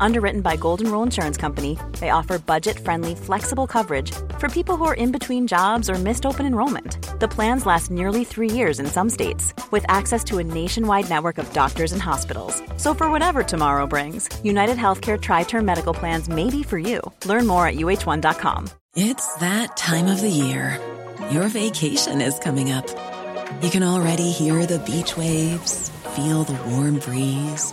Underwritten 0.00 0.40
by 0.40 0.56
Golden 0.56 0.90
Rule 0.90 1.02
Insurance 1.02 1.36
Company, 1.36 1.78
they 2.00 2.10
offer 2.10 2.38
budget 2.38 2.78
friendly, 2.78 3.14
flexible 3.14 3.66
coverage 3.66 4.12
for 4.38 4.48
people 4.48 4.76
who 4.76 4.84
are 4.84 4.94
in 4.94 5.12
between 5.12 5.46
jobs 5.46 5.88
or 5.90 5.94
missed 5.94 6.26
open 6.26 6.46
enrollment. 6.46 6.98
The 7.20 7.28
plans 7.28 7.66
last 7.66 7.90
nearly 7.90 8.24
three 8.24 8.50
years 8.50 8.78
in 8.80 8.86
some 8.86 9.10
states, 9.10 9.54
with 9.70 9.84
access 9.88 10.22
to 10.24 10.38
a 10.38 10.44
nationwide 10.44 11.08
network 11.08 11.38
of 11.38 11.52
doctors 11.52 11.92
and 11.92 12.02
hospitals. 12.02 12.62
So, 12.76 12.94
for 12.94 13.10
whatever 13.10 13.42
tomorrow 13.42 13.86
brings, 13.86 14.28
United 14.44 14.76
Healthcare 14.76 15.20
Tri 15.20 15.44
Term 15.44 15.64
Medical 15.64 15.94
Plans 15.94 16.28
may 16.28 16.50
be 16.50 16.62
for 16.62 16.78
you. 16.78 17.00
Learn 17.24 17.46
more 17.46 17.66
at 17.66 17.76
uh1.com. 17.76 18.68
It's 18.94 19.34
that 19.36 19.76
time 19.76 20.06
of 20.06 20.20
the 20.20 20.30
year. 20.30 20.80
Your 21.30 21.48
vacation 21.48 22.20
is 22.20 22.38
coming 22.38 22.70
up. 22.70 22.86
You 23.62 23.70
can 23.70 23.82
already 23.82 24.30
hear 24.30 24.66
the 24.66 24.78
beach 24.80 25.16
waves, 25.16 25.90
feel 26.14 26.44
the 26.44 26.58
warm 26.70 26.98
breeze, 26.98 27.72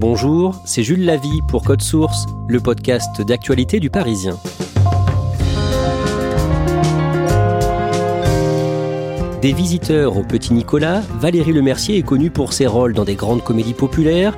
Bonjour, 0.00 0.54
c'est 0.64 0.84
Jules 0.84 1.04
Lavie 1.04 1.42
pour 1.48 1.64
Code 1.64 1.82
Source, 1.82 2.26
le 2.46 2.60
podcast 2.60 3.20
d'actualité 3.20 3.80
du 3.80 3.90
Parisien. 3.90 4.38
Des 9.42 9.52
visiteurs 9.52 10.16
au 10.16 10.22
Petit 10.22 10.52
Nicolas, 10.52 11.02
Valérie 11.18 11.52
Lemercier 11.52 11.98
est 11.98 12.02
connue 12.02 12.30
pour 12.30 12.52
ses 12.52 12.68
rôles 12.68 12.92
dans 12.92 13.04
des 13.04 13.16
grandes 13.16 13.42
comédies 13.42 13.74
populaires, 13.74 14.36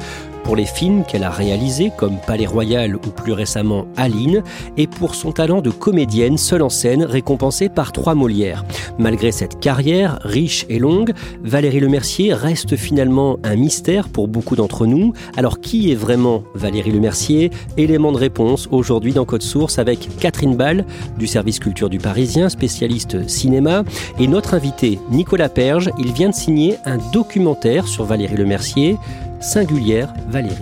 pour 0.50 0.56
les 0.56 0.66
films 0.66 1.04
qu'elle 1.04 1.22
a 1.22 1.30
réalisés 1.30 1.92
comme 1.96 2.16
Palais 2.26 2.44
Royal 2.44 2.96
ou 2.96 3.10
plus 3.10 3.30
récemment 3.30 3.86
Aline, 3.96 4.42
et 4.76 4.88
pour 4.88 5.14
son 5.14 5.30
talent 5.30 5.60
de 5.60 5.70
comédienne 5.70 6.38
seule 6.38 6.62
en 6.62 6.68
scène 6.68 7.04
récompensée 7.04 7.68
par 7.68 7.92
trois 7.92 8.16
Molières. 8.16 8.64
Malgré 8.98 9.30
cette 9.30 9.60
carrière 9.60 10.18
riche 10.22 10.66
et 10.68 10.80
longue, 10.80 11.12
Valérie 11.44 11.78
Lemercier 11.78 12.34
reste 12.34 12.74
finalement 12.74 13.38
un 13.44 13.54
mystère 13.54 14.08
pour 14.08 14.26
beaucoup 14.26 14.56
d'entre 14.56 14.86
nous. 14.86 15.12
Alors 15.36 15.60
qui 15.60 15.92
est 15.92 15.94
vraiment 15.94 16.42
Valérie 16.56 16.90
Lemercier? 16.90 17.52
Élément 17.76 18.10
de 18.10 18.18
réponse 18.18 18.68
aujourd'hui 18.72 19.12
dans 19.12 19.24
Code 19.24 19.42
Source 19.42 19.78
avec 19.78 20.08
Catherine 20.18 20.56
Ball 20.56 20.84
du 21.16 21.28
service 21.28 21.60
culture 21.60 21.88
du 21.88 21.98
Parisien, 21.98 22.48
spécialiste 22.48 23.28
cinéma, 23.28 23.84
et 24.18 24.26
notre 24.26 24.54
invité 24.54 24.98
Nicolas 25.12 25.48
Perge. 25.48 25.92
Il 26.00 26.12
vient 26.12 26.30
de 26.30 26.34
signer 26.34 26.74
un 26.86 26.98
documentaire 27.12 27.86
sur 27.86 28.02
Valérie 28.02 28.36
Lemercier 28.36 28.96
singulière 29.40 30.12
Valérie. 30.28 30.54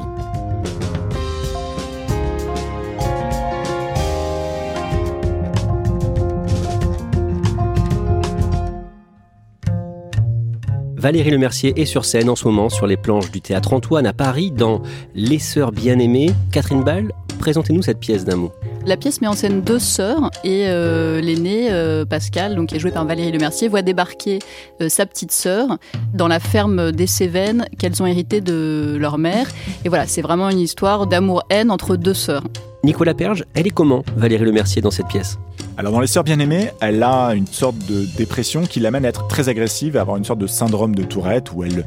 Valérie 10.96 11.30
Lemercier 11.30 11.80
est 11.80 11.84
sur 11.84 12.04
scène 12.04 12.28
en 12.28 12.36
ce 12.36 12.44
moment 12.46 12.68
sur 12.68 12.86
les 12.86 12.96
planches 12.96 13.30
du 13.30 13.40
théâtre 13.40 13.72
Antoine 13.72 14.06
à 14.06 14.12
Paris 14.12 14.50
dans 14.50 14.82
Les 15.14 15.38
Sœurs 15.38 15.70
Bien-Aimées. 15.70 16.30
Catherine 16.50 16.82
Ball, 16.82 17.12
présentez-nous 17.38 17.82
cette 17.82 18.00
pièce 18.00 18.24
d'un 18.24 18.36
mot. 18.36 18.52
La 18.86 18.96
pièce 18.96 19.20
met 19.20 19.26
en 19.26 19.34
scène 19.34 19.60
deux 19.60 19.78
sœurs 19.78 20.30
et 20.44 20.64
euh, 20.66 21.20
l'aînée, 21.20 21.68
euh, 21.70 22.04
Pascal, 22.04 22.54
donc 22.54 22.68
qui 22.68 22.76
est 22.76 22.78
jouée 22.78 22.90
par 22.90 23.04
Valérie 23.04 23.32
Lemercier, 23.32 23.68
voit 23.68 23.82
débarquer 23.82 24.38
euh, 24.80 24.88
sa 24.88 25.04
petite 25.04 25.32
sœur 25.32 25.78
dans 26.14 26.28
la 26.28 26.40
ferme 26.40 26.92
des 26.92 27.06
Cévennes 27.06 27.66
qu'elles 27.78 28.02
ont 28.02 28.06
hérité 28.06 28.40
de 28.40 28.96
leur 28.98 29.18
mère. 29.18 29.46
Et 29.84 29.88
voilà, 29.88 30.06
c'est 30.06 30.22
vraiment 30.22 30.48
une 30.48 30.60
histoire 30.60 31.06
d'amour-haine 31.06 31.70
entre 31.70 31.96
deux 31.96 32.14
sœurs. 32.14 32.44
Nicolas 32.84 33.14
Perge, 33.14 33.44
elle 33.54 33.66
est 33.66 33.70
comment, 33.70 34.04
Valérie 34.16 34.44
Lemercier, 34.44 34.80
dans 34.80 34.90
cette 34.90 35.08
pièce? 35.08 35.38
Alors 35.76 35.92
dans 35.92 36.00
Les 36.00 36.06
Sœurs 36.06 36.24
Bien-Aimées, 36.24 36.70
elle 36.80 37.02
a 37.02 37.34
une 37.34 37.46
sorte 37.46 37.76
de 37.88 38.04
dépression 38.16 38.62
qui 38.62 38.80
l'amène 38.80 39.04
à 39.04 39.08
être 39.08 39.28
très 39.28 39.48
agressive, 39.48 39.96
à 39.96 40.00
avoir 40.00 40.16
une 40.16 40.24
sorte 40.24 40.40
de 40.40 40.46
syndrome 40.46 40.94
de 40.94 41.02
Tourette 41.02 41.52
où 41.52 41.62
elle 41.62 41.84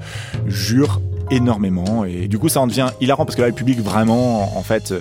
jure 0.48 1.02
énormément 1.32 2.06
et 2.06 2.28
du 2.28 2.38
coup 2.38 2.50
ça 2.50 2.62
en 2.62 2.68
devient 2.68 2.90
hilarant 3.02 3.26
parce 3.26 3.36
que 3.36 3.42
là 3.42 3.48
le 3.48 3.54
public 3.54 3.80
vraiment 3.80 4.58
en 4.58 4.64
fait 4.64 4.94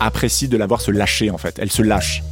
apprécie 0.00 0.48
de 0.48 0.56
la 0.56 0.66
voir 0.66 0.80
se 0.80 0.90
lâcher 0.90 1.30
en 1.30 1.38
fait. 1.38 1.58
Elle 1.60 1.70
se 1.70 1.82
lâche. 1.82 2.22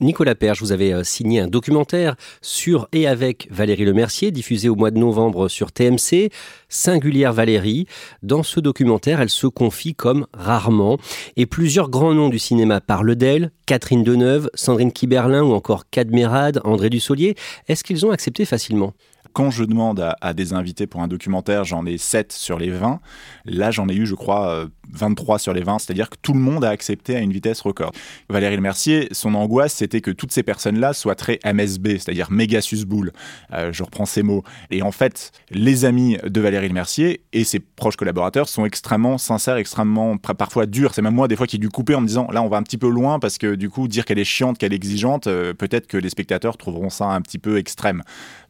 Nicolas 0.00 0.34
Perche, 0.34 0.60
vous 0.60 0.72
avez 0.72 0.92
euh, 0.92 1.04
signé 1.04 1.40
un 1.40 1.46
documentaire 1.46 2.16
sur 2.42 2.86
et 2.92 3.06
avec 3.06 3.48
Valérie 3.50 3.86
Lemercier, 3.86 4.30
diffusé 4.30 4.68
au 4.68 4.74
mois 4.74 4.90
de 4.90 4.98
novembre 4.98 5.48
sur 5.48 5.72
TMC, 5.72 6.30
Singulière 6.68 7.32
Valérie. 7.32 7.86
Dans 8.22 8.42
ce 8.42 8.60
documentaire, 8.60 9.22
elle 9.22 9.30
se 9.30 9.46
confie 9.46 9.94
comme 9.94 10.26
rarement, 10.34 10.98
et 11.36 11.46
plusieurs 11.46 11.88
grands 11.88 12.12
noms 12.12 12.28
du 12.28 12.38
cinéma 12.38 12.82
parlent 12.82 13.16
d'elle, 13.16 13.52
Catherine 13.64 14.04
Deneuve, 14.04 14.50
Sandrine 14.52 14.92
Kiberlin 14.92 15.42
ou 15.42 15.54
encore 15.54 15.88
Cadmerade, 15.88 16.60
André 16.64 16.90
Dussolier. 16.90 17.34
Est-ce 17.66 17.82
qu'ils 17.82 18.04
ont 18.04 18.10
accepté 18.10 18.44
facilement? 18.44 18.92
Quand 19.36 19.50
je 19.50 19.64
demande 19.64 20.14
à, 20.22 20.32
des 20.32 20.54
invités 20.54 20.86
pour 20.86 21.02
un 21.02 21.08
documentaire, 21.08 21.62
j'en 21.62 21.84
ai 21.84 21.98
7 21.98 22.32
sur 22.32 22.58
les 22.58 22.70
20. 22.70 23.00
Là, 23.44 23.70
j'en 23.70 23.86
ai 23.86 23.94
eu, 23.94 24.06
je 24.06 24.14
crois, 24.14 24.66
23 24.90 25.34
euh, 25.34 25.38
sur 25.38 25.52
les 25.52 25.60
20. 25.60 25.78
C'est-à-dire 25.78 26.08
que 26.08 26.16
tout 26.22 26.32
le 26.32 26.38
monde 26.40 26.64
a 26.64 26.70
accepté 26.70 27.16
à 27.16 27.20
une 27.20 27.34
vitesse 27.34 27.60
record. 27.60 27.92
Valérie 28.30 28.56
Le 28.56 28.62
Mercier, 28.62 29.08
son 29.12 29.34
angoisse, 29.34 29.74
c'était 29.74 30.00
que 30.00 30.10
toutes 30.10 30.32
ces 30.32 30.42
personnes-là 30.42 30.94
soient 30.94 31.16
très 31.16 31.38
MSB, 31.44 31.98
c'est-à-dire 31.98 32.30
méga 32.30 32.62
susboule. 32.62 33.12
Euh, 33.52 33.74
je 33.74 33.82
reprends 33.82 34.06
ces 34.06 34.22
mots. 34.22 34.42
Et 34.70 34.80
en 34.80 34.90
fait, 34.90 35.32
les 35.50 35.84
amis 35.84 36.16
de 36.24 36.40
Valérie 36.40 36.68
Le 36.68 36.74
Mercier 36.74 37.20
et 37.34 37.44
ses 37.44 37.60
proches 37.60 37.96
collaborateurs 37.96 38.48
sont 38.48 38.64
extrêmement 38.64 39.18
sincères, 39.18 39.58
extrêmement 39.58 40.16
parfois 40.16 40.64
durs. 40.64 40.94
C'est 40.94 41.02
même 41.02 41.14
moi, 41.14 41.28
des 41.28 41.36
fois, 41.36 41.46
qui 41.46 41.56
ai 41.56 41.58
dû 41.58 41.68
couper 41.68 41.94
en 41.94 42.00
me 42.00 42.06
disant 42.06 42.26
là, 42.32 42.40
on 42.40 42.48
va 42.48 42.56
un 42.56 42.62
petit 42.62 42.78
peu 42.78 42.88
loin 42.88 43.18
parce 43.18 43.36
que 43.36 43.54
du 43.54 43.68
coup, 43.68 43.86
dire 43.86 44.06
qu'elle 44.06 44.18
est 44.18 44.24
chiante, 44.24 44.56
qu'elle 44.56 44.72
est 44.72 44.76
exigeante, 44.76 45.26
euh, 45.26 45.52
peut-être 45.52 45.88
que 45.88 45.98
les 45.98 46.08
spectateurs 46.08 46.56
trouveront 46.56 46.88
ça 46.88 47.04
un 47.08 47.20
petit 47.20 47.38
peu 47.38 47.58
extrême. 47.58 48.02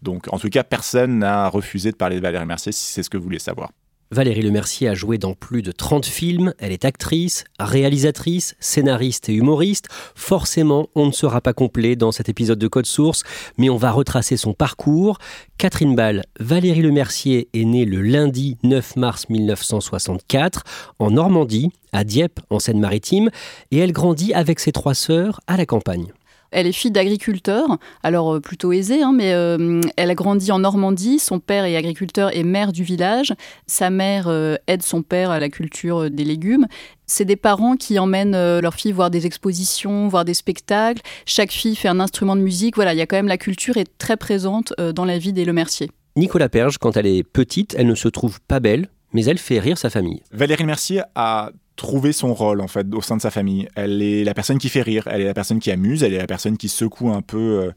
Donc, 0.02 0.32
en 0.32 0.38
tout 0.38 0.48
cas, 0.48 0.62
personne 0.76 1.20
n'a 1.20 1.48
refusé 1.48 1.90
de 1.90 1.96
parler 1.96 2.16
de 2.16 2.20
Valérie 2.20 2.44
Mercier 2.44 2.70
si 2.70 2.92
c'est 2.92 3.02
ce 3.02 3.08
que 3.08 3.16
vous 3.16 3.24
voulez 3.24 3.38
savoir. 3.38 3.70
Valérie 4.10 4.42
Lemercier 4.42 4.88
a 4.90 4.94
joué 4.94 5.16
dans 5.16 5.32
plus 5.32 5.62
de 5.62 5.72
30 5.72 6.04
films, 6.04 6.52
elle 6.58 6.70
est 6.70 6.84
actrice, 6.84 7.44
réalisatrice, 7.58 8.56
scénariste 8.60 9.30
et 9.30 9.32
humoriste. 9.32 9.88
Forcément, 10.14 10.88
on 10.94 11.06
ne 11.06 11.12
sera 11.12 11.40
pas 11.40 11.54
complet 11.54 11.96
dans 11.96 12.12
cet 12.12 12.28
épisode 12.28 12.58
de 12.58 12.68
Code 12.68 12.84
Source, 12.84 13.22
mais 13.56 13.70
on 13.70 13.78
va 13.78 13.90
retracer 13.90 14.36
son 14.36 14.52
parcours. 14.52 15.18
Catherine 15.56 15.96
Ball, 15.96 16.24
Valérie 16.38 16.82
Lemercier 16.82 17.48
est 17.54 17.64
née 17.64 17.86
le 17.86 18.02
lundi 18.02 18.58
9 18.62 18.96
mars 18.96 19.30
1964 19.30 20.62
en 20.98 21.10
Normandie, 21.12 21.72
à 21.92 22.04
Dieppe, 22.04 22.40
en 22.50 22.58
Seine-Maritime, 22.58 23.30
et 23.70 23.78
elle 23.78 23.92
grandit 23.92 24.34
avec 24.34 24.60
ses 24.60 24.72
trois 24.72 24.94
sœurs 24.94 25.40
à 25.46 25.56
la 25.56 25.64
campagne. 25.64 26.12
Elle 26.50 26.66
est 26.66 26.72
fille 26.72 26.90
d'agriculteur, 26.90 27.78
alors 28.02 28.34
euh, 28.34 28.40
plutôt 28.40 28.72
aisée, 28.72 29.02
hein, 29.02 29.12
mais 29.14 29.32
euh, 29.32 29.80
elle 29.96 30.10
a 30.10 30.14
grandi 30.14 30.52
en 30.52 30.58
Normandie. 30.58 31.18
Son 31.18 31.40
père 31.40 31.64
est 31.64 31.76
agriculteur 31.76 32.34
et 32.36 32.42
maire 32.44 32.72
du 32.72 32.82
village. 32.82 33.34
Sa 33.66 33.90
mère 33.90 34.26
euh, 34.28 34.56
aide 34.66 34.82
son 34.82 35.02
père 35.02 35.30
à 35.30 35.40
la 35.40 35.48
culture 35.48 36.10
des 36.10 36.24
légumes. 36.24 36.66
C'est 37.06 37.24
des 37.24 37.36
parents 37.36 37.76
qui 37.76 37.98
emmènent 37.98 38.58
leur 38.58 38.74
fille 38.74 38.90
voir 38.90 39.10
des 39.10 39.26
expositions, 39.26 40.08
voir 40.08 40.24
des 40.24 40.34
spectacles. 40.34 41.02
Chaque 41.24 41.52
fille 41.52 41.76
fait 41.76 41.88
un 41.88 42.00
instrument 42.00 42.34
de 42.34 42.40
musique. 42.40 42.74
Voilà, 42.74 42.94
il 42.94 42.96
y 42.96 43.00
a 43.00 43.06
quand 43.06 43.16
même 43.16 43.28
la 43.28 43.38
culture 43.38 43.76
est 43.76 43.88
très 43.98 44.16
présente 44.16 44.72
dans 44.76 45.04
la 45.04 45.16
vie 45.16 45.32
des 45.32 45.44
Lemercier. 45.44 45.90
Nicolas 46.16 46.48
Perge, 46.48 46.78
quand 46.78 46.96
elle 46.96 47.06
est 47.06 47.22
petite, 47.22 47.76
elle 47.78 47.86
ne 47.86 47.94
se 47.94 48.08
trouve 48.08 48.40
pas 48.40 48.58
belle, 48.58 48.88
mais 49.12 49.24
elle 49.26 49.38
fait 49.38 49.60
rire 49.60 49.78
sa 49.78 49.88
famille. 49.88 50.22
Valérie 50.32 50.64
Mercier 50.64 51.02
a 51.14 51.50
trouver 51.76 52.12
son 52.12 52.34
rôle 52.34 52.60
en 52.60 52.68
fait 52.68 52.86
au 52.92 53.02
sein 53.02 53.16
de 53.16 53.22
sa 53.22 53.30
famille. 53.30 53.68
Elle 53.76 54.02
est 54.02 54.24
la 54.24 54.34
personne 54.34 54.58
qui 54.58 54.68
fait 54.68 54.82
rire, 54.82 55.06
elle 55.10 55.20
est 55.20 55.26
la 55.26 55.34
personne 55.34 55.60
qui 55.60 55.70
amuse, 55.70 56.02
elle 56.02 56.14
est 56.14 56.18
la 56.18 56.26
personne 56.26 56.56
qui 56.56 56.68
secoue 56.68 57.10
un 57.10 57.22
peu 57.22 57.38
euh, 57.38 57.70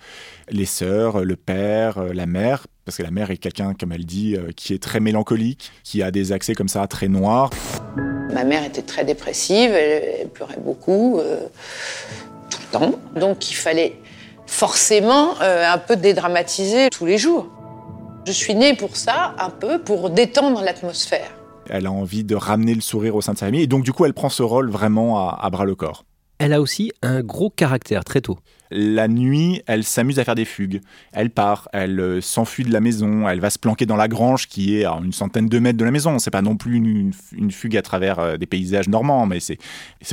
les 0.49 0.65
sœurs, 0.65 1.23
le 1.23 1.35
père, 1.35 1.97
euh, 1.97 2.13
la 2.13 2.25
mère, 2.25 2.65
parce 2.85 2.97
que 2.97 3.03
la 3.03 3.11
mère 3.11 3.29
est 3.29 3.37
quelqu'un, 3.37 3.73
comme 3.73 3.91
elle 3.91 4.05
dit, 4.05 4.35
euh, 4.35 4.51
qui 4.55 4.73
est 4.73 4.81
très 4.81 4.99
mélancolique, 4.99 5.71
qui 5.83 6.01
a 6.01 6.11
des 6.11 6.31
accès 6.31 6.55
comme 6.55 6.69
ça 6.69 6.87
très 6.87 7.09
noirs. 7.09 7.49
Ma 8.33 8.43
mère 8.43 8.63
était 8.63 8.81
très 8.81 9.03
dépressive, 9.03 9.71
elle, 9.71 10.29
pleurait 10.29 10.59
beaucoup, 10.63 11.19
tout 12.49 12.59
le 12.61 12.71
temps. 12.71 12.99
Donc 13.15 13.49
il 13.49 13.55
fallait 13.55 13.95
forcément 14.45 15.39
un 15.41 15.77
peu 15.79 15.95
dédramatiser 15.95 16.89
tous 16.89 17.07
les 17.07 17.17
jours. 17.17 17.49
Je 18.25 18.31
suis 18.31 18.53
née 18.53 18.75
pour 18.75 18.95
ça, 18.95 19.33
un 19.39 19.49
peu, 19.49 19.79
pour 19.79 20.11
détendre 20.11 20.61
l'atmosphère 20.61 21.38
elle 21.69 21.85
a 21.85 21.91
envie 21.91 22.23
de 22.23 22.35
ramener 22.35 22.73
le 22.73 22.81
sourire 22.81 23.15
au 23.15 23.21
sein 23.21 23.33
de 23.33 23.37
sa 23.37 23.47
famille. 23.47 23.61
Et 23.61 23.67
donc, 23.67 23.83
du 23.83 23.93
coup, 23.93 24.05
elle 24.05 24.13
prend 24.13 24.29
ce 24.29 24.43
rôle 24.43 24.69
vraiment 24.69 25.29
à, 25.29 25.49
bras 25.49 25.65
le 25.65 25.75
corps. 25.75 26.05
elle 26.39 26.53
a 26.53 26.61
aussi 26.61 26.91
un 27.01 27.21
gros 27.21 27.49
caractère 27.49 28.03
très 28.03 28.21
tôt. 28.21 28.39
La 28.71 29.07
nuit, 29.07 29.63
elle 29.65 29.83
s'amuse 29.83 30.19
à 30.19 30.23
faire 30.23 30.35
des 30.35 30.45
fugues. 30.45 30.81
Elle 31.11 31.31
part, 31.31 31.67
elle 31.73 31.99
euh, 31.99 32.21
s'enfuit 32.21 32.63
de 32.63 32.71
la 32.71 32.79
maison, 32.79 33.27
elle 33.27 33.39
va 33.39 33.49
se 33.49 33.57
planquer 33.57 33.87
dans 33.87 33.95
la 33.95 34.07
grange 34.07 34.47
qui 34.47 34.77
est 34.77 34.85
à 34.85 34.91
une 35.03 35.11
centaine 35.11 35.47
de 35.47 35.59
mètres 35.59 35.79
de 35.79 35.85
la 35.85 35.89
maison. 35.89 36.19
C'est 36.19 36.29
pas 36.29 36.43
non 36.43 36.55
plus 36.55 36.75
une, 36.75 37.51
fugue 37.51 37.75
à 37.77 37.81
travers 37.81 38.19
euh, 38.19 38.37
des 38.37 38.45
paysages 38.45 38.87
normands, 38.87 39.25
mais 39.25 39.39
c'est 39.39 39.57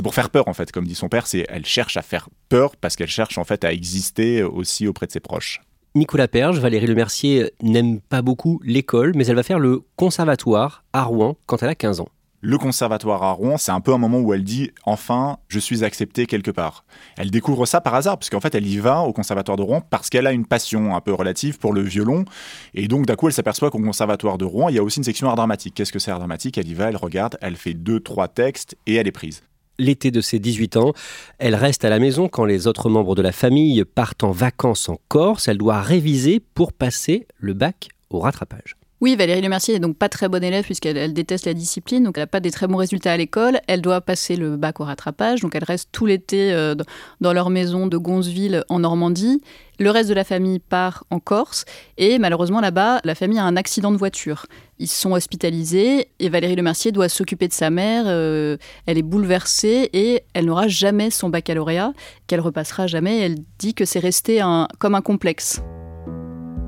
pour 0.01 0.15
faire 0.15 0.31
peur 0.31 0.47
en 0.47 0.53
fait. 0.53 0.71
Comme 0.71 0.87
dit 0.87 0.95
son 0.95 1.07
père, 1.07 1.27
c'est 1.27 1.45
elle 1.49 1.65
cherche 1.65 1.97
à 1.97 2.01
faire 2.01 2.29
peur 2.49 2.75
parce 2.75 2.95
qu'elle 2.95 3.09
cherche 3.09 3.37
en 3.37 3.43
fait 3.43 3.63
à 3.63 3.71
exister 3.71 4.41
aussi 4.41 4.87
auprès 4.87 5.05
de 5.05 5.11
ses 5.11 5.19
proches. 5.19 5.61
Nicolas 5.95 6.27
Perge, 6.27 6.59
Valérie 6.59 6.87
Lemercier 6.87 7.51
n'aime 7.61 7.99
pas 7.99 8.21
beaucoup 8.21 8.61
l'école, 8.63 9.13
mais 9.15 9.25
elle 9.27 9.35
va 9.35 9.43
faire 9.43 9.59
le 9.59 9.81
conservatoire 9.95 10.83
à 10.93 11.03
Rouen 11.03 11.37
quand 11.45 11.63
elle 11.63 11.69
a 11.69 11.75
15 11.75 12.01
ans 12.01 12.09
le 12.41 12.57
conservatoire 12.57 13.23
à 13.23 13.31
Rouen, 13.31 13.57
c'est 13.57 13.71
un 13.71 13.81
peu 13.81 13.93
un 13.93 13.97
moment 13.97 14.19
où 14.19 14.33
elle 14.33 14.43
dit 14.43 14.71
enfin, 14.85 15.37
je 15.47 15.59
suis 15.59 15.83
acceptée 15.83 16.27
quelque 16.27 16.51
part. 16.51 16.85
Elle 17.17 17.31
découvre 17.31 17.65
ça 17.65 17.81
par 17.81 17.95
hasard, 17.95 18.17
parce 18.17 18.29
qu'en 18.29 18.39
fait, 18.39 18.53
elle 18.53 18.67
y 18.67 18.77
va 18.77 19.01
au 19.01 19.11
conservatoire 19.11 19.57
de 19.57 19.63
Rouen 19.63 19.81
parce 19.81 20.09
qu'elle 20.09 20.27
a 20.27 20.31
une 20.31 20.45
passion 20.45 20.95
un 20.95 21.01
peu 21.01 21.13
relative 21.13 21.57
pour 21.57 21.73
le 21.73 21.81
violon. 21.81 22.25
Et 22.73 22.87
donc, 22.87 23.05
d'un 23.05 23.15
coup, 23.15 23.27
elle 23.27 23.33
s'aperçoit 23.33 23.71
qu'au 23.71 23.79
conservatoire 23.79 24.37
de 24.37 24.45
Rouen, 24.45 24.69
il 24.69 24.75
y 24.75 24.79
a 24.79 24.83
aussi 24.83 24.99
une 24.99 25.03
section 25.03 25.27
art 25.27 25.35
dramatique. 25.35 25.73
Qu'est-ce 25.73 25.91
que 25.91 25.99
c'est 25.99 26.11
art 26.11 26.19
dramatique? 26.19 26.57
Elle 26.57 26.67
y 26.67 26.73
va, 26.73 26.89
elle 26.89 26.97
regarde, 26.97 27.37
elle 27.41 27.55
fait 27.55 27.73
deux, 27.73 27.99
trois 27.99 28.27
textes 28.27 28.77
et 28.85 28.95
elle 28.95 29.07
est 29.07 29.11
prise. 29.11 29.41
L'été 29.79 30.11
de 30.11 30.21
ses 30.21 30.39
18 30.39 30.77
ans, 30.77 30.93
elle 31.37 31.55
reste 31.55 31.85
à 31.85 31.89
la 31.89 31.99
maison 31.99 32.29
quand 32.29 32.45
les 32.45 32.67
autres 32.67 32.89
membres 32.89 33.15
de 33.15 33.21
la 33.21 33.31
famille 33.31 33.83
partent 33.83 34.23
en 34.23 34.31
vacances 34.31 34.89
en 34.89 34.97
Corse. 35.07 35.47
Elle 35.47 35.57
doit 35.57 35.81
réviser 35.81 36.39
pour 36.39 36.73
passer 36.73 37.27
le 37.37 37.53
bac 37.53 37.89
au 38.09 38.19
rattrapage. 38.19 38.76
Oui, 38.99 39.15
Valérie 39.15 39.41
Lemercier 39.41 39.75
n'est 39.75 39.79
donc 39.79 39.95
pas 39.95 40.09
très 40.09 40.27
bonne 40.27 40.43
élève 40.43 40.63
puisqu'elle 40.63 41.13
déteste 41.13 41.45
la 41.45 41.53
discipline, 41.53 42.03
donc 42.03 42.17
elle 42.17 42.23
n'a 42.23 42.27
pas 42.27 42.39
des 42.39 42.49
très 42.49 42.65
bons 42.65 42.77
résultats 42.77 43.11
à 43.11 43.17
l'école. 43.17 43.59
Elle 43.67 43.83
doit 43.83 44.01
passer 44.01 44.35
le 44.35 44.57
bac 44.57 44.79
au 44.79 44.85
rattrapage, 44.85 45.41
donc 45.41 45.53
elle 45.53 45.63
reste 45.63 45.89
tout 45.91 46.07
l'été 46.07 46.51
euh, 46.51 46.73
dans 47.21 47.31
leur 47.31 47.51
maison 47.51 47.85
de 47.85 47.95
Gonzeville 47.95 48.63
en 48.69 48.79
Normandie. 48.79 49.39
Le 49.77 49.91
reste 49.91 50.09
de 50.09 50.15
la 50.15 50.23
famille 50.23 50.57
part 50.57 51.03
en 51.11 51.19
Corse 51.19 51.65
et 51.99 52.17
malheureusement 52.17 52.59
là-bas, 52.59 52.99
la 53.03 53.13
famille 53.13 53.37
a 53.37 53.43
un 53.43 53.55
accident 53.55 53.91
de 53.91 53.97
voiture. 53.97 54.47
Ils 54.79 54.87
sont 54.87 55.11
hospitalisés 55.11 56.07
et 56.17 56.29
Valérie 56.29 56.55
Lemercier 56.55 56.91
doit 56.91 57.07
s'occuper 57.07 57.47
de 57.47 57.53
sa 57.53 57.69
mère. 57.69 58.05
Euh, 58.07 58.57
elle 58.87 58.97
est 58.97 59.03
bouleversée 59.03 59.91
et 59.93 60.23
elle 60.33 60.45
n'aura 60.45 60.67
jamais 60.67 61.11
son 61.11 61.29
baccalauréat, 61.29 61.93
qu'elle 62.25 62.41
repassera 62.41 62.87
jamais. 62.87 63.19
Elle 63.19 63.35
dit 63.59 63.75
que 63.75 63.85
c'est 63.85 63.99
resté 63.99 64.41
comme 64.79 64.95
un 64.95 65.01
complexe. 65.01 65.61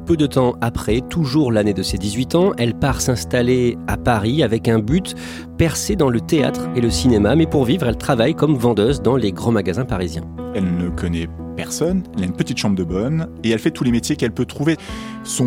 Peu 0.09 0.17
de 0.17 0.25
temps 0.25 0.55
après, 0.59 1.01
toujours 1.01 1.51
l'année 1.51 1.75
de 1.75 1.83
ses 1.83 1.99
18 1.99 2.33
ans, 2.33 2.53
elle 2.57 2.73
part 2.73 2.99
s'installer 2.99 3.77
à 3.85 3.95
Paris 3.95 4.41
avec 4.41 4.67
un 4.67 4.79
but, 4.79 5.13
percer 5.59 5.95
dans 5.95 6.09
le 6.09 6.19
théâtre 6.19 6.67
et 6.75 6.81
le 6.81 6.89
cinéma, 6.89 7.35
mais 7.35 7.45
pour 7.45 7.63
vivre, 7.63 7.85
elle 7.85 7.95
travaille 7.95 8.33
comme 8.33 8.55
vendeuse 8.55 9.03
dans 9.03 9.15
les 9.15 9.31
grands 9.31 9.51
magasins 9.51 9.85
parisiens. 9.85 10.23
Elle 10.55 10.75
ne 10.77 10.89
connaît 10.89 11.27
personne, 11.55 12.01
elle 12.17 12.23
a 12.23 12.25
une 12.25 12.35
petite 12.35 12.57
chambre 12.57 12.75
de 12.75 12.83
bonne 12.83 13.27
et 13.43 13.51
elle 13.51 13.59
fait 13.59 13.69
tous 13.69 13.83
les 13.83 13.91
métiers 13.91 14.15
qu'elle 14.15 14.31
peut 14.31 14.47
trouver. 14.47 14.77
Son 15.23 15.45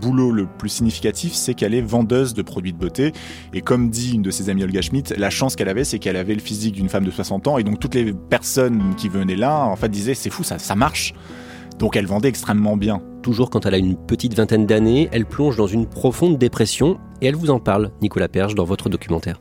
boulot 0.00 0.32
le 0.32 0.46
plus 0.46 0.70
significatif, 0.70 1.34
c'est 1.34 1.52
qu'elle 1.52 1.74
est 1.74 1.82
vendeuse 1.82 2.32
de 2.32 2.40
produits 2.40 2.72
de 2.72 2.78
beauté. 2.78 3.12
Et 3.52 3.60
comme 3.60 3.90
dit 3.90 4.14
une 4.14 4.22
de 4.22 4.30
ses 4.30 4.48
amies, 4.48 4.64
Olga 4.64 4.80
Schmidt, 4.80 5.12
la 5.18 5.28
chance 5.28 5.56
qu'elle 5.56 5.68
avait, 5.68 5.84
c'est 5.84 5.98
qu'elle 5.98 6.16
avait 6.16 6.32
le 6.32 6.40
physique 6.40 6.72
d'une 6.72 6.88
femme 6.88 7.04
de 7.04 7.10
60 7.10 7.48
ans 7.48 7.58
et 7.58 7.64
donc 7.64 7.78
toutes 7.78 7.96
les 7.96 8.14
personnes 8.14 8.94
qui 8.96 9.10
venaient 9.10 9.36
là, 9.36 9.66
en 9.66 9.76
fait, 9.76 9.90
disaient 9.90 10.14
c'est 10.14 10.30
fou, 10.30 10.42
ça, 10.42 10.58
ça 10.58 10.74
marche. 10.74 11.12
Donc 11.80 11.96
elle 11.96 12.06
vendait 12.06 12.28
extrêmement 12.28 12.76
bien. 12.76 13.02
Toujours 13.22 13.48
quand 13.48 13.64
elle 13.64 13.72
a 13.72 13.78
une 13.78 13.96
petite 13.96 14.34
vingtaine 14.34 14.66
d'années, 14.66 15.08
elle 15.12 15.24
plonge 15.24 15.56
dans 15.56 15.66
une 15.66 15.88
profonde 15.88 16.36
dépression 16.36 16.98
et 17.22 17.26
elle 17.26 17.36
vous 17.36 17.48
en 17.48 17.58
parle, 17.58 17.90
Nicolas 18.02 18.28
Perge, 18.28 18.54
dans 18.54 18.64
votre 18.64 18.90
documentaire. 18.90 19.38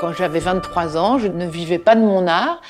Quand 0.00 0.12
j'avais 0.12 0.38
23 0.38 0.96
ans, 0.96 1.18
je 1.18 1.26
ne 1.26 1.44
vivais 1.44 1.80
pas 1.80 1.96
de 1.96 2.00
mon 2.00 2.28
art. 2.28 2.62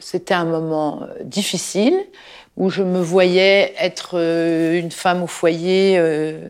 C'était 0.00 0.34
un 0.34 0.46
moment 0.46 1.02
euh, 1.02 1.22
difficile 1.22 1.94
où 2.56 2.70
je 2.70 2.82
me 2.82 3.00
voyais 3.00 3.72
être 3.78 4.18
euh, 4.18 4.80
une 4.80 4.90
femme 4.90 5.22
au 5.22 5.28
foyer 5.28 5.96
euh, 5.96 6.48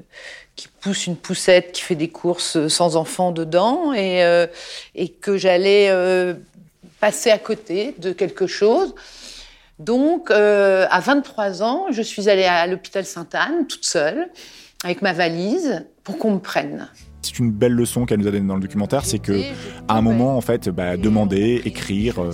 qui 0.57 0.69
pousse 0.81 1.07
une 1.07 1.17
poussette, 1.17 1.73
qui 1.73 1.83
fait 1.83 1.97
des 1.97 2.09
courses 2.09 2.67
sans 2.69 2.97
enfants 2.97 3.31
dedans 3.31 3.93
et, 3.93 4.23
et 4.95 5.09
que 5.09 5.37
j'allais 5.39 5.91
passer 6.99 7.31
à 7.31 7.39
côté 7.39 7.95
de 7.99 8.13
quelque 8.13 8.47
chose. 8.47 8.95
Donc, 9.81 10.31
euh, 10.31 10.87
à 10.91 11.01
23 11.01 11.63
ans, 11.63 11.87
je 11.91 12.03
suis 12.03 12.29
allée 12.29 12.45
à 12.45 12.67
l'hôpital 12.67 13.07
Sainte-Anne, 13.07 13.67
toute 13.67 13.87
seule, 13.87 14.29
avec 14.85 15.01
ma 15.01 15.15
valise, 15.15 15.87
pour 16.05 16.19
qu'on 16.19 16.33
me 16.33 16.39
prenne. 16.39 16.87
C'est 17.23 17.39
une 17.39 17.51
belle 17.51 17.73
leçon 17.73 18.05
qu'elle 18.05 18.21
nous 18.21 18.29
a 18.29 18.31
donnée 18.31 18.47
dans 18.47 18.57
le 18.57 18.61
documentaire, 18.61 19.07
c'est 19.07 19.19
que 19.19 19.41
à 19.89 19.97
un 19.97 20.03
moment, 20.03 20.37
en 20.37 20.43
fait, 20.43 20.69
bah, 20.69 20.99
demander, 20.99 21.63
écrire, 21.65 22.23
euh, 22.23 22.31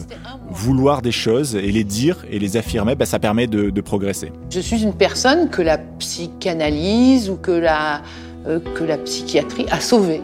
vouloir 0.50 1.02
des 1.02 1.12
choses 1.12 1.54
et 1.54 1.70
les 1.70 1.84
dire 1.84 2.25
et 2.31 2.40
les 2.40 2.56
affirmer, 2.56 2.96
bah, 2.96 3.06
ça 3.06 3.20
permet 3.20 3.46
de, 3.46 3.81
progresser. 3.81 4.32
Je 4.50 4.58
suis 4.58 4.82
une 4.82 4.94
personne 4.94 5.48
que 5.48 5.62
la 5.62 5.78
psychanalyse 5.78 7.31
ou 7.31 7.37
que 7.37 7.52
la, 7.52 8.02
euh, 8.46 8.58
que 8.75 8.82
la 8.82 8.98
psychiatrie 8.98 9.66
a 9.70 9.81
sauvée. 9.81 10.22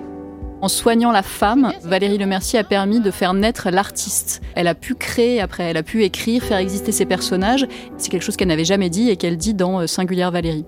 En 0.62 0.68
soignant 0.68 1.10
la 1.10 1.24
femme, 1.24 1.72
Valérie 1.82 2.18
Lemercier 2.18 2.56
a 2.56 2.62
permis 2.62 3.00
de 3.00 3.10
faire 3.10 3.34
naître 3.34 3.68
l'artiste. 3.68 4.40
Elle 4.54 4.68
a 4.68 4.76
pu 4.76 4.94
créer 4.94 5.40
après, 5.40 5.64
elle 5.64 5.76
a 5.76 5.82
pu 5.82 6.04
écrire, 6.04 6.44
faire 6.44 6.58
exister 6.58 6.92
ses 6.92 7.04
personnages. 7.04 7.66
C'est 7.98 8.10
quelque 8.10 8.22
chose 8.22 8.36
qu'elle 8.36 8.46
n'avait 8.46 8.64
jamais 8.64 8.88
dit 8.88 9.10
et 9.10 9.16
qu'elle 9.16 9.36
dit 9.36 9.54
dans 9.54 9.80
euh, 9.80 9.88
Singulière 9.88 10.30
Valérie. 10.30 10.64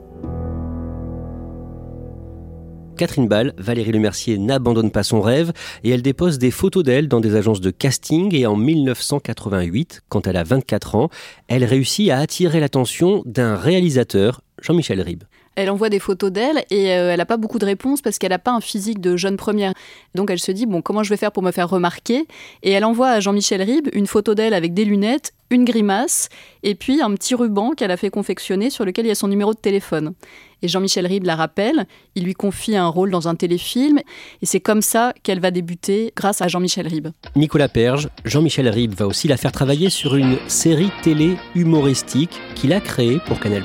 Catherine 2.96 3.28
Ball, 3.28 3.52
Valérie 3.56 3.92
Lemercier 3.92 4.36
n'abandonne 4.36 4.90
pas 4.90 5.04
son 5.04 5.20
rêve 5.20 5.52
et 5.84 5.90
elle 5.90 6.02
dépose 6.02 6.38
des 6.38 6.50
photos 6.50 6.82
d'elle 6.82 7.06
dans 7.06 7.20
des 7.20 7.36
agences 7.36 7.60
de 7.60 7.70
casting 7.70 8.34
et 8.34 8.46
en 8.46 8.56
1988, 8.56 10.02
quand 10.08 10.26
elle 10.26 10.36
a 10.36 10.42
24 10.42 10.96
ans, 10.96 11.08
elle 11.46 11.64
réussit 11.64 12.10
à 12.10 12.18
attirer 12.18 12.58
l'attention 12.58 13.22
d'un 13.26 13.54
réalisateur, 13.54 14.40
Jean-Michel 14.60 15.00
Ribes. 15.00 15.24
Elle 15.56 15.70
envoie 15.70 15.88
des 15.88 15.98
photos 15.98 16.32
d'elle 16.32 16.64
et 16.70 16.92
euh, 16.92 17.12
elle 17.12 17.18
n'a 17.18 17.26
pas 17.26 17.36
beaucoup 17.36 17.58
de 17.58 17.64
réponses 17.64 18.02
parce 18.02 18.18
qu'elle 18.18 18.30
n'a 18.30 18.38
pas 18.38 18.52
un 18.52 18.60
physique 18.60 19.00
de 19.00 19.16
jeune 19.16 19.36
première. 19.36 19.72
Donc 20.14 20.30
elle 20.30 20.38
se 20.38 20.52
dit, 20.52 20.66
bon, 20.66 20.82
comment 20.82 21.02
je 21.02 21.10
vais 21.10 21.16
faire 21.16 21.32
pour 21.32 21.42
me 21.42 21.52
faire 21.52 21.68
remarquer? 21.68 22.26
Et 22.62 22.70
elle 22.70 22.84
envoie 22.84 23.10
à 23.10 23.20
Jean-Michel 23.20 23.62
Ribes 23.62 23.88
une 23.92 24.06
photo 24.06 24.34
d'elle 24.34 24.54
avec 24.54 24.74
des 24.74 24.84
lunettes, 24.84 25.32
une 25.50 25.64
grimace 25.64 26.28
et 26.62 26.74
puis 26.74 27.00
un 27.00 27.12
petit 27.14 27.34
ruban 27.34 27.72
qu'elle 27.72 27.90
a 27.90 27.96
fait 27.96 28.10
confectionner 28.10 28.70
sur 28.70 28.84
lequel 28.84 29.06
il 29.06 29.08
y 29.08 29.12
a 29.12 29.14
son 29.14 29.28
numéro 29.28 29.52
de 29.52 29.58
téléphone. 29.58 30.14
Et 30.62 30.68
Jean-Michel 30.68 31.06
Ribes 31.06 31.24
la 31.24 31.36
rappelle, 31.36 31.86
il 32.14 32.24
lui 32.24 32.32
confie 32.32 32.74
un 32.74 32.88
rôle 32.88 33.10
dans 33.10 33.28
un 33.28 33.34
téléfilm 33.34 33.98
et 34.40 34.46
c'est 34.46 34.60
comme 34.60 34.80
ça 34.80 35.12
qu'elle 35.22 35.40
va 35.40 35.50
débuter 35.50 36.12
grâce 36.16 36.40
à 36.40 36.48
Jean-Michel 36.48 36.88
Ribes. 36.88 37.08
Nicolas 37.36 37.68
Perge, 37.68 38.08
Jean-Michel 38.24 38.68
Ribes 38.68 38.94
va 38.94 39.06
aussi 39.06 39.28
la 39.28 39.36
faire 39.36 39.52
travailler 39.52 39.90
sur 39.90 40.16
une 40.16 40.38
série 40.48 40.90
télé 41.02 41.36
humoristique 41.54 42.40
qu'il 42.54 42.72
a 42.72 42.80
créée 42.80 43.20
pour 43.26 43.40
Canal+, 43.40 43.64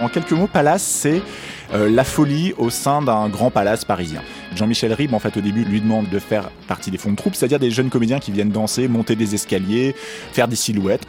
En 0.00 0.08
quelques 0.08 0.32
mots, 0.32 0.46
Palace, 0.46 0.84
c'est 0.84 1.20
euh, 1.74 1.90
la 1.90 2.04
folie 2.04 2.54
au 2.58 2.70
sein 2.70 3.02
d'un 3.02 3.28
grand 3.28 3.50
palace 3.50 3.84
parisien. 3.84 4.22
Jean-Michel 4.54 4.92
Ribes, 4.92 5.14
en 5.14 5.18
fait, 5.18 5.36
au 5.36 5.40
début, 5.40 5.64
lui 5.64 5.80
demande 5.80 6.08
de 6.08 6.18
faire 6.20 6.50
partie 6.68 6.92
des 6.92 6.98
fonds 6.98 7.10
de 7.10 7.16
troupe, 7.16 7.34
c'est-à-dire 7.34 7.58
des 7.58 7.72
jeunes 7.72 7.90
comédiens 7.90 8.20
qui 8.20 8.30
viennent 8.30 8.50
danser, 8.50 8.86
monter 8.86 9.16
des 9.16 9.34
escaliers, 9.34 9.96
faire 10.32 10.46
des 10.46 10.54
silhouettes. 10.54 11.06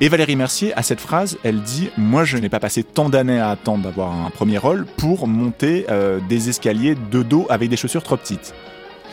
Et 0.00 0.08
Valérie 0.08 0.36
Mercier, 0.36 0.74
à 0.74 0.82
cette 0.82 1.00
phrase, 1.00 1.38
elle 1.42 1.62
dit 1.62 1.88
Moi, 1.96 2.24
je 2.24 2.36
n'ai 2.36 2.50
pas 2.50 2.60
passé 2.60 2.84
tant 2.84 3.08
d'années 3.08 3.40
à 3.40 3.50
attendre 3.50 3.84
d'avoir 3.84 4.12
un 4.12 4.30
premier 4.30 4.58
rôle 4.58 4.84
pour 4.98 5.26
monter 5.26 5.86
euh, 5.88 6.20
des 6.28 6.50
escaliers 6.50 6.96
de 7.10 7.22
dos 7.22 7.46
avec 7.48 7.70
des 7.70 7.76
chaussures 7.76 8.02
trop 8.02 8.18
petites. 8.18 8.54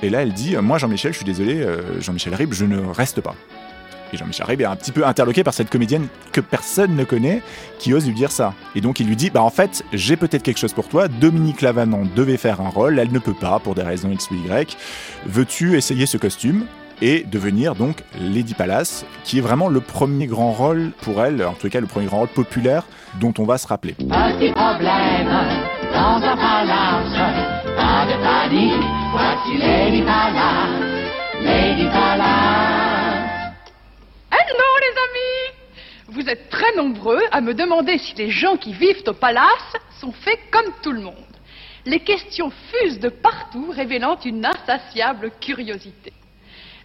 Et 0.03 0.09
là, 0.09 0.23
elle 0.23 0.33
dit 0.33 0.57
Moi, 0.57 0.77
Jean-Michel, 0.77 1.13
je 1.13 1.17
suis 1.17 1.25
désolé, 1.25 1.61
euh, 1.61 2.01
Jean-Michel 2.01 2.35
Ribes, 2.35 2.53
je 2.53 2.65
ne 2.65 2.85
reste 2.85 3.21
pas. 3.21 3.35
Et 4.13 4.17
Jean-Michel 4.17 4.61
est 4.61 4.65
un 4.65 4.75
petit 4.75 4.91
peu 4.91 5.05
interloqué 5.05 5.43
par 5.43 5.53
cette 5.53 5.69
comédienne 5.69 6.07
que 6.31 6.41
personne 6.41 6.95
ne 6.95 7.03
connaît, 7.03 7.41
qui 7.79 7.93
ose 7.93 8.07
lui 8.07 8.13
dire 8.13 8.31
ça. 8.31 8.53
Et 8.75 8.81
donc 8.81 8.99
il 8.99 9.07
lui 9.07 9.15
dit, 9.15 9.29
bah 9.29 9.41
en 9.41 9.49
fait, 9.49 9.83
j'ai 9.93 10.15
peut-être 10.15 10.43
quelque 10.43 10.59
chose 10.59 10.73
pour 10.73 10.87
toi. 10.87 11.07
Dominique 11.07 11.61
Lavanon 11.61 12.07
devait 12.15 12.37
faire 12.37 12.61
un 12.61 12.69
rôle, 12.69 12.99
elle 12.99 13.11
ne 13.11 13.19
peut 13.19 13.33
pas 13.33 13.59
pour 13.59 13.75
des 13.75 13.83
raisons 13.83 14.11
X 14.11 14.29
ou 14.31 14.35
Y. 14.35 14.77
Veux-tu 15.25 15.77
essayer 15.77 16.05
ce 16.05 16.17
costume 16.17 16.65
et 17.01 17.23
devenir 17.29 17.75
donc 17.75 18.03
Lady 18.19 18.53
Palace, 18.53 19.05
qui 19.23 19.39
est 19.39 19.41
vraiment 19.41 19.67
le 19.67 19.81
premier 19.81 20.27
grand 20.27 20.51
rôle 20.51 20.91
pour 21.01 21.23
elle, 21.23 21.43
en 21.43 21.53
tout 21.53 21.69
cas 21.69 21.81
le 21.81 21.87
premier 21.87 22.05
grand 22.05 22.19
rôle 22.19 22.27
populaire 22.29 22.83
dont 23.19 23.33
on 23.37 23.43
va 23.43 23.57
se 23.57 23.67
rappeler. 23.67 23.93
Problème 23.93 24.53
dans 25.93 26.21
un 26.23 26.37
Palace, 26.37 27.15
Lady 31.41 31.87
Palace. 31.87 32.44
Vous 36.15 36.29
êtes 36.29 36.49
très 36.49 36.73
nombreux 36.77 37.19
à 37.33 37.41
me 37.41 37.53
demander 37.53 37.97
si 37.97 38.15
les 38.15 38.29
gens 38.29 38.55
qui 38.55 38.71
vivent 38.71 39.03
au 39.05 39.11
palace 39.11 39.73
sont 39.99 40.13
faits 40.13 40.39
comme 40.49 40.71
tout 40.81 40.93
le 40.93 41.01
monde. 41.01 41.13
Les 41.85 41.99
questions 41.99 42.53
fusent 42.71 43.01
de 43.01 43.09
partout, 43.09 43.69
révélant 43.75 44.17
une 44.23 44.45
insatiable 44.45 45.31
curiosité. 45.41 46.13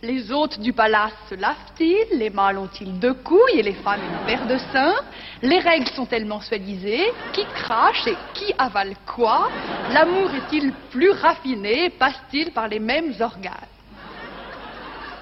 Les 0.02 0.32
hôtes 0.32 0.58
du 0.58 0.72
palace 0.72 1.12
se 1.28 1.36
lavent-ils? 1.36 2.18
Les 2.18 2.30
mâles 2.30 2.58
ont-ils 2.58 2.98
deux 2.98 3.14
couilles 3.14 3.60
et 3.60 3.62
les 3.62 3.74
femmes 3.74 4.00
une 4.02 4.26
paire 4.26 4.48
de 4.48 4.58
seins? 4.72 4.96
Les 5.42 5.60
règles 5.60 5.90
sont-elles 5.90 6.26
mensualisées 6.26 7.12
Qui 7.32 7.44
crache 7.54 8.08
et 8.08 8.16
qui 8.34 8.52
avale 8.58 8.96
quoi? 9.06 9.48
L'amour 9.92 10.28
est-il 10.34 10.72
plus 10.90 11.12
raffiné? 11.12 11.90
Passe-t-il 11.90 12.50
par 12.50 12.66
les 12.66 12.80
mêmes 12.80 13.14
organes? 13.20 13.54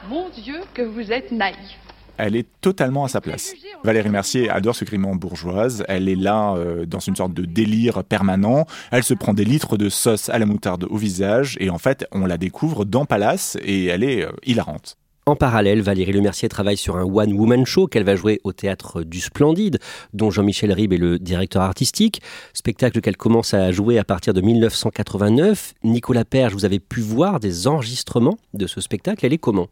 Mon 0.09 0.31
Dieu, 0.31 0.63
que 0.73 0.81
vous 0.81 1.13
êtes 1.13 1.31
naïfs 1.31 1.88
elle 2.19 2.37
est 2.37 2.47
totalement 2.61 3.05
à 3.05 3.09
sa 3.09 3.21
place. 3.21 3.55
Valérie 3.85 4.11
Mercier 4.11 4.51
adore 4.51 4.75
ce 4.75 4.85
grimement 4.85 5.15
bourgeoise. 5.15 5.85
Elle 5.89 6.09
est 6.09 6.17
là 6.17 6.55
euh, 6.55 6.85
dans 6.85 6.99
une 6.99 7.17
sorte 7.17 7.33
de 7.33 7.45
délire 7.45 8.05
permanent. 8.05 8.67
Elle 8.91 9.05
se 9.05 9.15
prend 9.15 9.35
des 9.35 9.45
litres 9.45 9.77
de 9.77 9.89
sauce 9.89 10.29
à 10.29 10.39
la 10.39 10.47
moutarde 10.47 10.85
au 10.91 10.97
visage 10.97 11.57
et 11.61 11.71
en 11.71 11.79
fait, 11.79 12.07
on 12.13 12.27
la 12.27 12.39
découvre 12.39 12.85
dans 12.85 13.05
Palace 13.05 13.57
et 13.63 13.87
elle 13.87 14.03
est 14.03 14.25
euh, 14.25 14.33
hilarante. 14.45 14.97
En 15.29 15.37
parallèle, 15.37 15.83
Valérie 15.83 16.13
Lemercier 16.13 16.49
travaille 16.49 16.79
sur 16.79 16.97
un 16.97 17.03
one-woman 17.03 17.67
show 17.67 17.87
qu'elle 17.87 18.05
va 18.05 18.17
jouer 18.17 18.41
au 18.45 18.55
théâtre 18.55 19.03
du 19.03 19.21
Splendide, 19.21 19.79
dont 20.15 20.31
Jean-Michel 20.31 20.73
Ribes 20.73 20.95
est 20.95 20.97
le 20.97 21.19
directeur 21.19 21.61
artistique. 21.61 22.23
Spectacle 22.55 23.03
qu'elle 23.03 23.19
commence 23.19 23.53
à 23.53 23.71
jouer 23.71 23.99
à 23.99 24.05
partir 24.05 24.33
de 24.33 24.41
1989. 24.41 25.75
Nicolas 25.85 26.25
Perge, 26.25 26.55
vous 26.55 26.65
avez 26.65 26.81
pu 26.81 27.01
voir 27.01 27.41
des 27.41 27.67
enregistrements 27.67 28.39
de 28.55 28.67
ce 28.67 28.81
spectacle. 28.81 29.27
Elle 29.27 29.35
est 29.35 29.39
comment? 29.39 29.69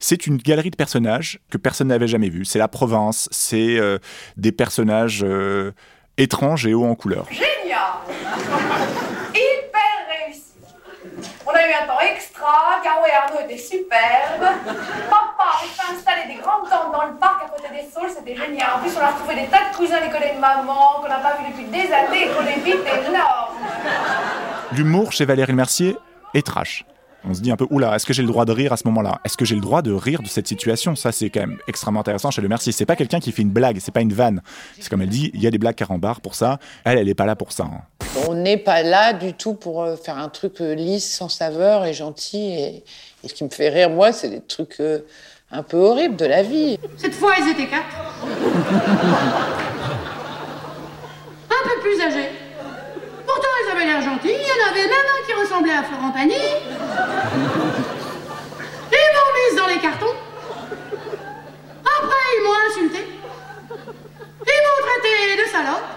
C'est 0.00 0.26
une 0.26 0.36
galerie 0.36 0.70
de 0.70 0.76
personnages 0.76 1.40
que 1.50 1.58
personne 1.58 1.88
n'avait 1.88 2.08
jamais 2.08 2.28
vu. 2.28 2.44
C'est 2.44 2.58
la 2.58 2.68
province, 2.68 3.28
c'est 3.30 3.78
euh, 3.78 3.98
des 4.36 4.52
personnages 4.52 5.22
euh, 5.24 5.72
étranges 6.16 6.66
et 6.66 6.74
hauts 6.74 6.86
en 6.86 6.94
couleur. 6.94 7.26
Génial 7.30 7.46
Hyper 9.34 10.24
réussi 10.24 10.52
On 11.46 11.50
a 11.50 11.68
eu 11.68 11.72
un 11.82 11.86
temps 11.86 12.00
extra, 12.00 12.80
Caro 12.82 13.04
et 13.06 13.12
Arnaud 13.12 13.40
étaient 13.44 13.58
superbes. 13.58 14.40
Papa 15.10 15.36
a 15.38 15.66
fait 15.66 15.94
installer 15.94 16.34
des 16.34 16.40
grandes 16.40 16.68
tentes 16.68 16.92
dans 16.92 17.04
le 17.04 17.14
parc 17.18 17.44
à 17.44 17.48
côté 17.48 17.68
des 17.72 17.90
saules, 17.90 18.10
c'était 18.10 18.36
génial. 18.36 18.68
En 18.76 18.78
plus, 18.80 18.96
on 18.96 19.00
a 19.00 19.10
retrouvé 19.10 19.34
des 19.34 19.46
tas 19.46 19.70
de 19.70 19.76
cousins 19.76 20.00
décollés 20.00 20.34
de 20.34 20.40
maman 20.40 21.00
qu'on 21.00 21.08
n'a 21.08 21.18
pas 21.18 21.36
vu 21.36 21.50
depuis 21.50 21.64
des 21.64 21.92
années 21.92 22.24
et 22.24 22.28
qu'on 22.28 22.46
est 22.46 22.64
vite 22.64 22.86
énormes. 23.08 23.56
L'humour 24.72 25.12
chez 25.12 25.24
Valérie 25.24 25.52
Mercier 25.54 25.96
est 26.34 26.46
trash 26.46 26.84
on 27.28 27.34
se 27.34 27.40
dit 27.40 27.50
un 27.50 27.56
peu, 27.56 27.66
oula, 27.70 27.94
est-ce 27.96 28.06
que 28.06 28.12
j'ai 28.12 28.22
le 28.22 28.28
droit 28.28 28.44
de 28.44 28.52
rire 28.52 28.72
à 28.72 28.76
ce 28.76 28.86
moment-là? 28.86 29.20
Est-ce 29.24 29.36
que 29.36 29.44
j'ai 29.44 29.54
le 29.54 29.60
droit 29.60 29.82
de 29.82 29.92
rire 29.92 30.22
de 30.22 30.28
cette 30.28 30.46
situation? 30.46 30.94
Ça, 30.94 31.12
c'est 31.12 31.28
quand 31.30 31.40
même 31.40 31.58
extrêmement 31.66 32.00
intéressant 32.00 32.30
chez 32.30 32.40
Le 32.40 32.48
Mercier. 32.48 32.72
C'est 32.72 32.86
pas 32.86 32.96
quelqu'un 32.96 33.20
qui 33.20 33.32
fait 33.32 33.42
une 33.42 33.50
blague, 33.50 33.78
c'est 33.80 33.92
pas 33.92 34.00
une 34.00 34.12
vanne. 34.12 34.42
C'est 34.78 34.88
comme 34.88 35.02
elle 35.02 35.08
dit, 35.08 35.30
il 35.34 35.42
y 35.42 35.46
a 35.46 35.50
des 35.50 35.58
blagues 35.58 35.74
carambars 35.74 36.20
pour 36.20 36.34
ça. 36.34 36.58
Elle, 36.84 36.98
elle 36.98 37.08
est 37.08 37.14
pas 37.14 37.26
là 37.26 37.36
pour 37.36 37.52
ça. 37.52 37.64
Hein. 37.64 37.80
On 38.28 38.34
n'est 38.34 38.56
pas 38.56 38.82
là 38.82 39.12
du 39.12 39.34
tout 39.34 39.54
pour 39.54 39.82
euh, 39.82 39.96
faire 39.96 40.18
un 40.18 40.28
truc 40.28 40.60
euh, 40.60 40.74
lisse, 40.74 41.16
sans 41.16 41.28
saveur 41.28 41.84
et 41.84 41.92
gentil. 41.92 42.52
Et, 42.52 42.84
ce 43.26 43.34
qui 43.34 43.42
me 43.42 43.50
fait 43.50 43.70
rire, 43.70 43.90
moi, 43.90 44.12
c'est 44.12 44.28
des 44.28 44.40
trucs 44.40 44.78
euh, 44.78 45.00
un 45.50 45.64
peu 45.64 45.78
horribles 45.78 46.16
de 46.16 46.26
la 46.26 46.44
vie. 46.44 46.78
Cette 46.96 47.14
fois, 47.14 47.32
ils 47.40 47.50
étaient 47.50 47.66
quatre. 47.66 47.96
un 51.50 51.68
peu 51.68 51.80
plus 51.80 52.00
âgés. 52.00 52.45
Pourtant, 53.26 53.48
ils 53.64 53.70
avaient 53.72 53.86
l'air 53.86 54.00
gentils. 54.02 54.28
Il 54.28 54.46
y 54.46 54.52
en 54.52 54.70
avait 54.70 54.88
même 54.88 55.08
un 55.10 55.26
qui 55.26 55.32
ressemblait 55.34 55.72
à 55.72 55.82
Florent 55.82 56.12
Pagny. 56.12 56.34
Ils 58.92 59.10
m'ont 59.14 59.32
mise 59.36 59.56
dans 59.58 59.66
les 59.66 59.80
cartons. 59.80 60.14
Après, 61.84 62.24
ils 62.36 62.42
m'ont 62.44 62.58
insulté. 62.70 63.00
Ils 63.68 64.62
m'ont 64.64 64.80
traité 64.86 65.42
de 65.42 65.48
salope 65.50 65.88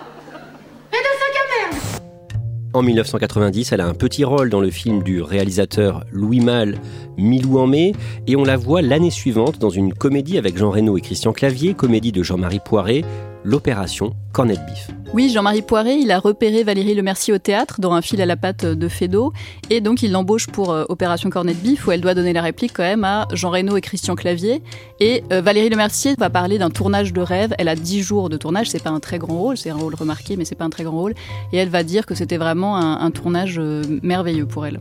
et 0.92 0.98
de 0.98 1.12
sac 1.20 1.36
à 1.36 1.70
merde. 1.70 1.90
En 2.74 2.84
1990, 2.84 3.72
elle 3.72 3.82
a 3.82 3.88
un 3.88 3.96
petit 3.96 4.24
rôle 4.24 4.50
dans 4.50 4.62
le 4.62 4.70
film 4.70 5.02
du 5.02 5.24
réalisateur 5.24 6.04
Louis 6.12 6.40
Malle, 6.40 6.80
Milou 7.18 7.58
en 7.58 7.66
mai, 7.66 7.94
et 8.28 8.36
on 8.36 8.44
la 8.44 8.58
voit 8.58 8.84
l'année 8.84 9.10
suivante 9.10 9.58
dans 9.58 9.72
une 9.72 9.94
comédie 9.94 10.38
avec 10.38 10.56
Jean 10.56 10.70
Reno 10.70 10.96
et 10.96 11.02
Christian 11.02 11.34
Clavier, 11.34 11.74
comédie 11.74 12.12
de 12.12 12.22
Jean-Marie 12.22 12.62
Poiré, 12.64 13.04
l'opération 13.44 14.14
Cornet 14.34 14.58
Beef. 14.68 14.90
Oui, 15.12 15.30
Jean-Marie 15.30 15.64
Poiré, 15.64 15.96
il 15.96 16.12
a 16.12 16.20
repéré 16.20 16.64
Valérie 16.64 16.94
Lemercier 16.94 17.34
au 17.34 17.40
théâtre 17.40 17.82
dans 17.82 17.94
un 17.94 18.02
fil 18.02 18.22
à 18.22 18.28
la 18.28 18.38
patte 18.38 18.64
de 18.64 18.88
Fédot 18.88 19.34
et 19.72 19.82
donc 19.82 20.04
il 20.04 20.12
l'embauche 20.12 20.46
pour 20.46 20.72
euh, 20.72 20.86
Opération 20.88 21.32
Cornet 21.32 21.56
Beef 21.56 21.88
où 21.88 21.92
elle 21.92 22.02
doit 22.02 22.14
donner 22.14 22.32
la 22.32 22.44
réplique 22.44 22.74
quand 22.76 22.84
même 22.84 23.04
à 23.04 23.28
Jean 23.34 23.50
Reno 23.50 23.76
et 23.76 23.82
Christian 23.82 24.16
Clavier. 24.16 24.62
Et 25.00 25.24
euh, 25.34 25.42
Valérie 25.42 25.70
Lemercier 25.70 26.14
va 26.20 26.30
parler 26.30 26.60
d'un 26.60 26.70
tournage 26.70 27.12
de 27.12 27.22
rêve. 27.22 27.56
Elle 27.58 27.70
a 27.70 27.76
10 27.76 28.04
jours 28.04 28.30
de 28.30 28.38
tournage, 28.38 28.70
c'est 28.70 28.84
pas 28.84 28.92
un 28.92 29.00
très 29.00 29.18
grand 29.18 29.40
rôle, 29.40 29.58
c'est 29.58 29.72
un 29.72 29.78
rôle 29.78 29.96
remarqué 29.96 30.38
mais 30.38 30.46
c'est 30.46 30.56
pas 30.56 30.66
un 30.66 30.70
très 30.70 30.84
grand 30.84 30.98
rôle. 30.98 31.16
Et 31.52 31.58
elle 31.58 31.70
va 31.70 31.82
dire 31.82 32.06
que 32.06 32.14
c'était 32.14 32.38
vraiment 32.38 32.78
un, 32.78 33.10
tournage 33.10 33.56
euh, 33.58 33.82
merveilleux 34.04 34.46
pour 34.46 34.68
elle. 34.68 34.80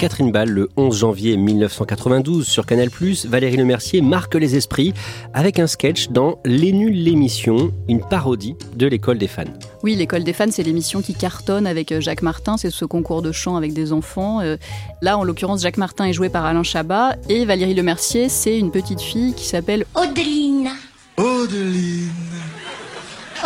Catherine 0.00 0.32
Ball, 0.32 0.48
le 0.48 0.70
11 0.78 0.96
janvier 0.96 1.36
1992 1.36 2.48
sur 2.48 2.64
Canal+, 2.64 2.88
Valérie 3.26 3.58
Lemercier 3.58 4.00
marque 4.00 4.34
les 4.34 4.56
esprits 4.56 4.94
avec 5.34 5.58
un 5.58 5.66
sketch 5.66 6.08
dans 6.08 6.38
Les 6.46 6.72
Nuls 6.72 6.94
l'émission, 6.94 7.70
une 7.86 8.00
parodie 8.00 8.56
de 8.74 8.86
l'école 8.86 9.18
des 9.18 9.28
fans. 9.28 9.44
Oui, 9.82 9.94
l'école 9.96 10.24
des 10.24 10.32
fans, 10.32 10.50
c'est 10.50 10.62
l'émission 10.62 11.02
qui 11.02 11.12
cartonne 11.12 11.66
avec 11.66 11.92
euh, 11.92 12.00
Jacques 12.00 12.22
Martin, 12.22 12.56
c'est 12.56 12.70
ce 12.70 12.86
concours 12.86 13.20
de 13.20 13.30
chant 13.30 13.56
avec 13.56 13.74
des 13.74 13.92
enfants. 13.92 14.40
Euh, 14.40 14.56
là, 15.02 15.18
en 15.18 15.22
l'occurrence, 15.22 15.60
Jacques 15.60 15.76
Martin 15.76 16.06
est 16.06 16.14
joué 16.14 16.30
par 16.30 16.46
Alain 16.46 16.62
Chabat 16.62 17.16
et 17.28 17.44
Valérie 17.44 17.74
Lemercier, 17.74 18.30
c'est 18.30 18.58
une 18.58 18.70
petite 18.70 19.02
fille 19.02 19.34
qui 19.34 19.44
s'appelle 19.44 19.84
Audeline. 19.94 20.70
Audeline. 21.18 22.08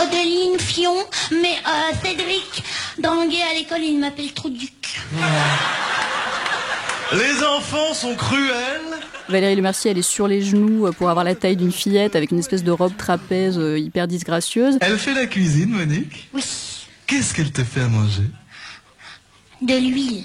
Audeline 0.01 0.61
Fion, 0.61 0.95
mais 1.33 1.57
euh, 1.67 1.97
Cédric, 2.01 2.63
Danguet 3.01 3.43
à 3.43 3.59
l'école, 3.59 3.83
il 3.83 3.99
m'appelle 3.99 4.33
Trouduc. 4.33 5.01
Les 7.13 7.45
enfants 7.45 7.95
sont 7.95 8.15
cruels. 8.15 8.81
Valérie 9.29 9.55
Lemercier, 9.57 9.91
elle 9.91 9.99
est 9.99 10.03
sur 10.03 10.27
les 10.27 10.43
genoux 10.43 10.87
euh, 10.87 10.93
pour 10.93 11.11
avoir 11.11 11.25
la 11.25 11.35
taille 11.35 11.57
d'une 11.57 11.73
fillette 11.73 12.17
avec 12.17 12.31
une 12.31 12.39
espèce 12.39 12.65
de 12.65 12.71
robe 12.71 12.97
trapèze 12.97 13.59
euh, 13.59 13.79
hyper 13.79 14.09
disgracieuse. 14.09 14.79
Elle 14.81 14.99
fait 14.99 15.15
la 15.15 15.27
cuisine, 15.27 15.71
Monique 15.71 16.29
Oui. 16.35 16.43
Qu'est-ce 17.07 17.35
qu'elle 17.35 17.53
te 17.53 17.63
fait 17.63 17.83
à 17.83 17.89
manger? 17.89 18.25
De 19.63 19.75
l'huile. 19.75 20.25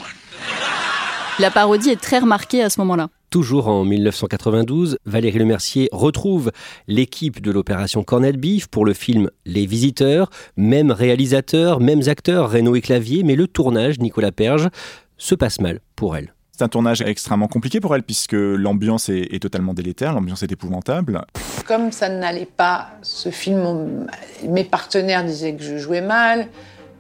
La 1.38 1.52
parodie 1.52 1.90
est 1.90 2.02
très 2.02 2.20
remarquée 2.20 2.64
à 2.64 2.70
ce 2.70 2.80
moment-là. 2.82 3.10
Toujours 3.30 3.68
en 3.68 3.86
1992, 3.86 4.98
Valérie 5.06 5.40
Lemercier 5.40 5.88
retrouve 5.92 6.52
l'équipe 6.88 7.42
de 7.42 7.52
l'opération 7.52 8.04
Cornet 8.04 8.34
Beef 8.34 8.68
pour 8.68 8.86
le 8.86 8.94
film 8.94 9.30
Les 9.46 9.66
Visiteurs, 9.66 10.30
même 10.58 10.92
réalisateur, 10.92 11.80
mêmes 11.80 12.02
acteurs, 12.08 12.52
Renaud 12.52 12.76
et 12.76 12.82
Clavier, 12.82 13.24
mais 13.24 13.36
le 13.36 13.48
tournage, 13.48 14.00
Nicolas 14.00 14.32
Perge, 14.32 14.70
se 15.18 15.36
passe 15.36 15.60
mal 15.62 15.80
pour 15.96 16.18
elle. 16.18 16.34
C'est 16.60 16.66
un 16.66 16.68
tournage 16.68 17.02
extrêmement 17.02 17.48
compliqué 17.48 17.80
pour 17.80 17.96
elle 17.96 18.04
puisque 18.04 18.34
l'ambiance 18.34 19.08
est, 19.08 19.42
totalement 19.42 19.74
délétère, 19.74 20.12
l'ambiance 20.12 20.44
est 20.44 20.52
épouvantable. 20.52 21.22
Comme 21.66 21.94
ça 21.94 22.10
n'allait 22.10 22.46
pas, 22.46 22.90
ce 23.02 23.30
film, 23.30 24.08
mes 24.44 24.66
partenaires 24.66 25.24
disaient 25.24 25.56
que 25.56 25.64
je 25.64 25.78
jouais 25.78 26.02
mal. 26.02 26.48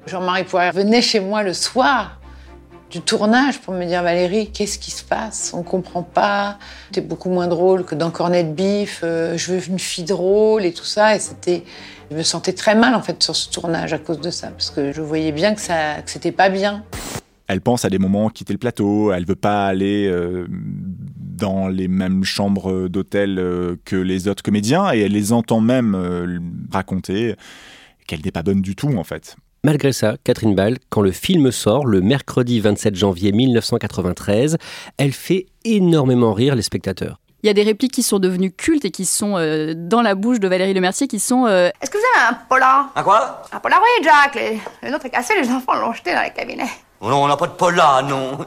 Jean-Marie 0.07 0.45
Poirier 0.45 0.71
venait 0.71 1.01
chez 1.01 1.19
moi 1.19 1.43
le 1.43 1.51
soir 1.51 2.21
du 2.89 3.01
tournage 3.01 3.59
pour 3.59 3.73
me 3.73 3.83
dire 3.83 4.01
Valérie, 4.01 4.49
qu'est-ce 4.49 4.79
qui 4.79 4.91
se 4.91 5.03
passe? 5.03 5.51
On 5.53 5.61
comprend 5.61 6.03
pas. 6.03 6.57
T'es 6.93 7.01
beaucoup 7.01 7.29
moins 7.29 7.47
drôle 7.47 7.83
que 7.83 7.95
dans 7.95 8.11
Cornet 8.11 8.45
de 8.45 8.53
Bif. 8.53 9.01
Euh, 9.03 9.35
je 9.35 9.51
veux 9.51 9.67
une 9.67 9.77
fille 9.77 10.05
drôle 10.05 10.63
et 10.63 10.71
tout 10.71 10.85
ça. 10.85 11.17
Et 11.17 11.19
c'était, 11.19 11.65
je 12.09 12.15
me 12.15 12.23
sentais 12.23 12.53
très 12.53 12.75
mal 12.75 12.95
en 12.95 13.01
fait 13.01 13.21
sur 13.21 13.35
ce 13.35 13.49
tournage 13.49 13.91
à 13.91 13.97
cause 13.97 14.21
de 14.21 14.29
ça 14.29 14.51
parce 14.51 14.69
que 14.69 14.93
je 14.93 15.01
voyais 15.01 15.33
bien 15.33 15.53
que 15.53 15.59
ça, 15.59 16.01
que 16.01 16.09
c'était 16.09 16.31
pas 16.31 16.47
bien 16.47 16.85
elle 17.49 17.61
pense 17.61 17.83
à 17.83 17.89
des 17.89 17.97
moments 17.97 18.29
quitter 18.29 18.53
le 18.53 18.59
plateau, 18.59 19.11
elle 19.11 19.25
veut 19.25 19.35
pas 19.35 19.65
aller 19.65 20.07
euh, 20.07 20.45
dans 20.47 21.67
les 21.67 21.87
mêmes 21.87 22.23
chambres 22.23 22.87
d'hôtel 22.87 23.39
euh, 23.39 23.75
que 23.85 23.95
les 23.95 24.27
autres 24.27 24.43
comédiens 24.43 24.93
et 24.93 24.99
elle 24.99 25.13
les 25.13 25.33
entend 25.33 25.59
même 25.59 25.95
euh, 25.95 26.39
raconter 26.71 27.35
qu'elle 28.07 28.21
n'est 28.23 28.31
pas 28.31 28.43
bonne 28.43 28.61
du 28.61 28.75
tout 28.75 28.95
en 28.95 29.03
fait. 29.03 29.35
Malgré 29.63 29.91
ça, 29.93 30.15
Catherine 30.23 30.53
Ball, 30.53 30.77
quand 30.89 31.01
le 31.01 31.11
film 31.11 31.49
sort 31.49 31.87
le 31.87 32.01
mercredi 32.01 32.59
27 32.59 32.95
janvier 32.95 33.31
1993, 33.31 34.57
elle 34.97 35.11
fait 35.11 35.47
énormément 35.65 36.33
rire 36.33 36.53
les 36.53 36.61
spectateurs. 36.61 37.19
Il 37.41 37.47
y 37.47 37.49
a 37.49 37.53
des 37.53 37.63
répliques 37.63 37.93
qui 37.93 38.03
sont 38.03 38.19
devenues 38.19 38.51
cultes 38.51 38.85
et 38.85 38.91
qui 38.91 39.05
sont 39.05 39.33
dans 39.75 40.01
la 40.01 40.13
bouche 40.13 40.39
de 40.39 40.47
Valérie 40.47 40.73
Lemercier 40.73 41.07
qui 41.07 41.19
sont 41.19 41.47
Est-ce 41.47 41.89
que 41.89 41.97
vous 41.97 42.03
avez 42.15 42.35
un 42.35 42.39
polar 42.47 42.91
Un 42.95 43.03
quoi? 43.03 43.43
Un 43.51 43.59
polar, 43.59 43.81
oui, 43.81 44.03
Jack. 44.03 44.35
Les... 44.35 44.59
Le 44.83 44.91
nôtre 44.91 45.05
est 45.05 45.09
cassé, 45.09 45.33
les 45.41 45.49
enfants 45.49 45.75
l'ont 45.75 45.93
jeté 45.93 46.13
dans 46.13 46.21
les 46.21 46.31
cabinets. 46.31 46.69
Oh 47.01 47.09
non, 47.09 47.23
on 47.23 47.27
n'a 47.29 47.37
pas 47.37 47.47
de 47.47 47.53
polar, 47.53 48.03
non. 48.03 48.37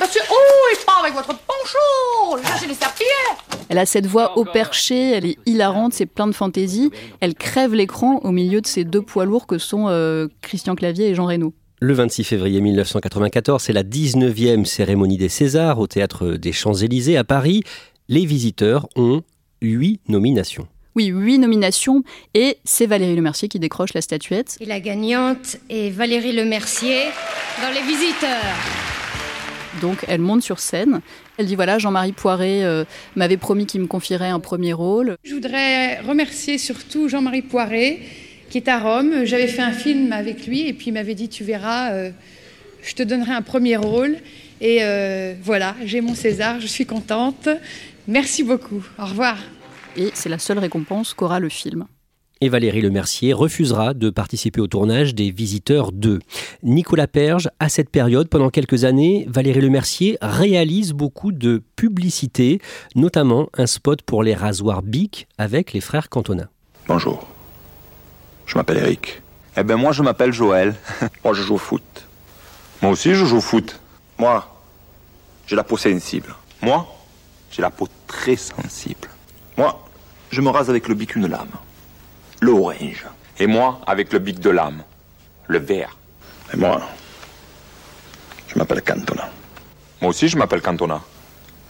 Monsieur, 0.00 0.22
oh, 0.30 0.34
il 0.72 0.84
part 0.86 1.00
avec 1.02 1.12
votre 1.12 1.28
poncho 1.28 2.42
Cherchez 2.42 2.66
les 2.66 2.72
serpillères 2.74 3.36
Elle 3.68 3.76
a 3.76 3.84
cette 3.84 4.06
voix 4.06 4.38
au 4.38 4.46
perché, 4.46 5.10
elle 5.10 5.26
est 5.26 5.36
hilarante, 5.44 5.92
c'est 5.92 6.06
plein 6.06 6.26
de 6.26 6.32
fantaisie. 6.32 6.90
Elle 7.20 7.34
crève 7.34 7.74
l'écran 7.74 8.20
au 8.22 8.30
milieu 8.30 8.62
de 8.62 8.66
ces 8.66 8.84
deux 8.84 9.02
poids 9.02 9.26
lourds 9.26 9.46
que 9.46 9.58
sont 9.58 9.88
euh, 9.88 10.28
Christian 10.40 10.74
Clavier 10.76 11.08
et 11.08 11.14
Jean 11.14 11.26
Reno. 11.26 11.52
Le 11.80 11.92
26 11.92 12.24
février 12.24 12.62
1994, 12.62 13.62
c'est 13.62 13.74
la 13.74 13.82
19e 13.82 14.64
cérémonie 14.64 15.18
des 15.18 15.28
Césars 15.28 15.78
au 15.78 15.86
théâtre 15.86 16.32
des 16.32 16.52
Champs-Élysées 16.52 17.18
à 17.18 17.24
Paris. 17.24 17.64
Les 18.08 18.24
visiteurs 18.24 18.88
ont 18.96 19.22
huit 19.60 20.00
nominations. 20.08 20.66
Oui, 21.00 21.06
huit 21.06 21.38
nominations 21.38 22.02
et 22.34 22.58
c'est 22.62 22.84
Valérie 22.84 23.16
Lemercier 23.16 23.48
qui 23.48 23.58
décroche 23.58 23.94
la 23.94 24.02
statuette. 24.02 24.58
Et 24.60 24.66
la 24.66 24.80
gagnante 24.80 25.56
est 25.70 25.88
Valérie 25.88 26.32
Lemercier 26.32 27.04
dans 27.62 27.70
Les 27.70 27.80
Visiteurs. 27.80 28.54
Donc 29.80 30.04
elle 30.08 30.20
monte 30.20 30.42
sur 30.42 30.58
scène. 30.58 31.00
Elle 31.38 31.46
dit 31.46 31.54
voilà, 31.56 31.78
Jean-Marie 31.78 32.12
Poiré 32.12 32.66
euh, 32.66 32.84
m'avait 33.16 33.38
promis 33.38 33.64
qu'il 33.64 33.80
me 33.80 33.86
confierait 33.86 34.28
un 34.28 34.40
premier 34.40 34.74
rôle. 34.74 35.16
Je 35.24 35.32
voudrais 35.32 36.00
remercier 36.00 36.58
surtout 36.58 37.08
Jean-Marie 37.08 37.40
Poiré 37.40 38.02
qui 38.50 38.58
est 38.58 38.68
à 38.68 38.78
Rome. 38.78 39.24
J'avais 39.24 39.48
fait 39.48 39.62
un 39.62 39.72
film 39.72 40.12
avec 40.12 40.46
lui 40.46 40.68
et 40.68 40.74
puis 40.74 40.88
il 40.88 40.92
m'avait 40.92 41.14
dit 41.14 41.30
tu 41.30 41.44
verras, 41.44 41.92
euh, 41.92 42.10
je 42.82 42.92
te 42.92 43.02
donnerai 43.02 43.32
un 43.32 43.40
premier 43.40 43.76
rôle. 43.76 44.18
Et 44.60 44.80
euh, 44.82 45.32
voilà, 45.42 45.76
j'ai 45.82 46.02
mon 46.02 46.14
César, 46.14 46.60
je 46.60 46.66
suis 46.66 46.84
contente. 46.84 47.48
Merci 48.06 48.42
beaucoup. 48.42 48.84
Au 48.98 49.06
revoir. 49.06 49.38
Et 49.96 50.10
c'est 50.14 50.28
la 50.28 50.38
seule 50.38 50.58
récompense 50.58 51.14
qu'aura 51.14 51.40
le 51.40 51.48
film 51.48 51.86
et 52.40 52.48
Valérie 52.48 52.80
Lemercier 52.80 53.34
refusera 53.34 53.92
de 53.92 54.08
participer 54.08 54.62
au 54.62 54.66
tournage 54.66 55.14
des 55.14 55.30
Visiteurs 55.30 55.92
2. 55.92 56.20
Nicolas 56.62 57.06
Perge, 57.06 57.50
à 57.58 57.68
cette 57.68 57.90
période, 57.90 58.28
pendant 58.28 58.48
quelques 58.48 58.84
années, 58.84 59.26
Valérie 59.28 59.60
Lemercier 59.60 60.16
réalise 60.22 60.92
beaucoup 60.92 61.32
de 61.32 61.62
publicités, 61.76 62.60
notamment 62.94 63.50
un 63.58 63.66
spot 63.66 64.00
pour 64.02 64.22
les 64.22 64.34
rasoirs 64.34 64.80
Bic 64.80 65.28
avec 65.36 65.74
les 65.74 65.82
frères 65.82 66.08
Cantona. 66.08 66.48
Bonjour, 66.88 67.28
je 68.46 68.56
m'appelle 68.56 68.78
Eric. 68.78 69.20
Eh 69.56 69.62
ben 69.62 69.76
moi 69.76 69.92
je 69.92 70.02
m'appelle 70.02 70.32
Joël. 70.32 70.74
moi 71.24 71.34
je 71.34 71.42
joue 71.42 71.56
au 71.56 71.58
foot. 71.58 71.82
Moi 72.80 72.92
aussi 72.92 73.14
je 73.14 73.26
joue 73.26 73.36
au 73.36 73.42
foot. 73.42 73.78
Moi, 74.18 74.46
j'ai 75.46 75.56
la 75.56 75.64
peau 75.64 75.76
sensible. 75.76 76.34
Moi, 76.62 76.86
j'ai 77.50 77.62
la 77.62 77.70
peau 77.70 77.88
très 78.06 78.36
sensible. 78.36 79.08
Moi, 79.56 79.80
je 80.30 80.40
me 80.40 80.48
rase 80.48 80.70
avec 80.70 80.88
le 80.88 80.94
bic 80.94 81.16
une 81.16 81.26
lame 81.26 81.48
l'orange. 82.40 83.06
Et 83.38 83.46
moi, 83.46 83.80
avec 83.86 84.12
le 84.12 84.18
bic 84.18 84.40
de 84.40 84.50
lame, 84.50 84.82
le 85.46 85.58
vert. 85.58 85.96
Et 86.52 86.56
moi, 86.56 86.80
je 88.48 88.58
m'appelle 88.58 88.82
Cantona. 88.82 89.28
Moi 90.00 90.10
aussi, 90.10 90.28
je 90.28 90.36
m'appelle 90.36 90.60
Cantona. 90.60 91.00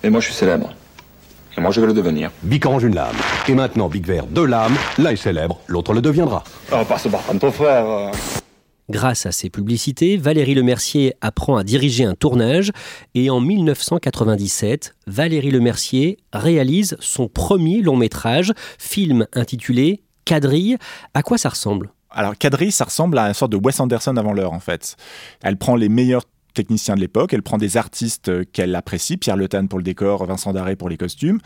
Et 0.03 0.11
moi, 0.11 0.21
je 0.21 0.27
suis 0.27 0.35
célèbre. 0.35 0.73
Et 1.57 1.61
moi, 1.61 1.73
je 1.73 1.81
vais 1.81 1.87
le 1.87 1.93
devenir. 1.93 2.31
Bic 2.43 2.65
orange, 2.65 2.85
une 2.85 2.95
lame. 2.95 3.17
Et 3.49 3.55
maintenant, 3.55 3.89
bic 3.89 4.07
vert, 4.07 4.27
deux 4.27 4.47
lames. 4.47 4.77
L'un 4.99 5.11
est 5.11 5.17
célèbre, 5.17 5.61
l'autre 5.67 5.93
le 5.93 6.01
deviendra. 6.01 6.45
On 6.73 6.85
passe 6.85 7.09
par 7.09 7.23
ton 7.39 7.51
frère. 7.51 8.13
Grâce 8.90 9.25
à 9.25 9.30
ces 9.30 9.50
publicités, 9.50 10.16
Valérie 10.16 10.56
Lemercier 10.56 11.14
apprend 11.20 11.56
à 11.56 11.62
diriger 11.62 12.02
un 12.02 12.16
tournage 12.16 12.73
et 13.14 13.30
en 13.30 13.38
1997, 13.38 14.97
Valérie 15.06 15.52
Lemercier 15.52 16.18
réalise 16.32 16.97
son 16.99 17.28
premier 17.28 17.82
long 17.82 17.97
métrage, 17.97 18.52
film 18.80 19.28
intitulé 19.32 20.02
quadrille. 20.25 20.76
À 21.14 21.23
quoi 21.23 21.38
ça 21.38 21.50
ressemble? 21.50 21.92
Alors, 22.11 22.37
quadrille, 22.37 22.73
ça 22.73 22.85
ressemble 22.85 23.16
à 23.18 23.28
une 23.28 23.35
sorte 23.35 23.52
de 23.52 23.56
Wes 23.56 23.78
Anderson 23.78 24.16
avant 24.16 24.32
l'heure, 24.32 24.52
en 24.52 24.59
fait. 24.59 24.97
Elle 25.44 25.56
prend 25.56 25.76
les 25.76 25.88
meilleurs 25.88 26.25
techniciens 26.52 26.97
de 26.97 27.00
l'époque, 27.00 27.32
elle 27.32 27.44
prend 27.44 27.59
des 27.59 27.76
artistes 27.76 28.50
qu'elle 28.50 28.75
apprécie, 28.75 29.16
Pierre 29.16 29.37
Le 29.37 29.47
pour 29.68 29.78
le 29.78 29.85
décor, 29.85 30.26
Vincent 30.26 30.52
Daré 30.52 30.75
pour 30.75 30.88
les 30.88 30.97
costumes. 30.97 31.38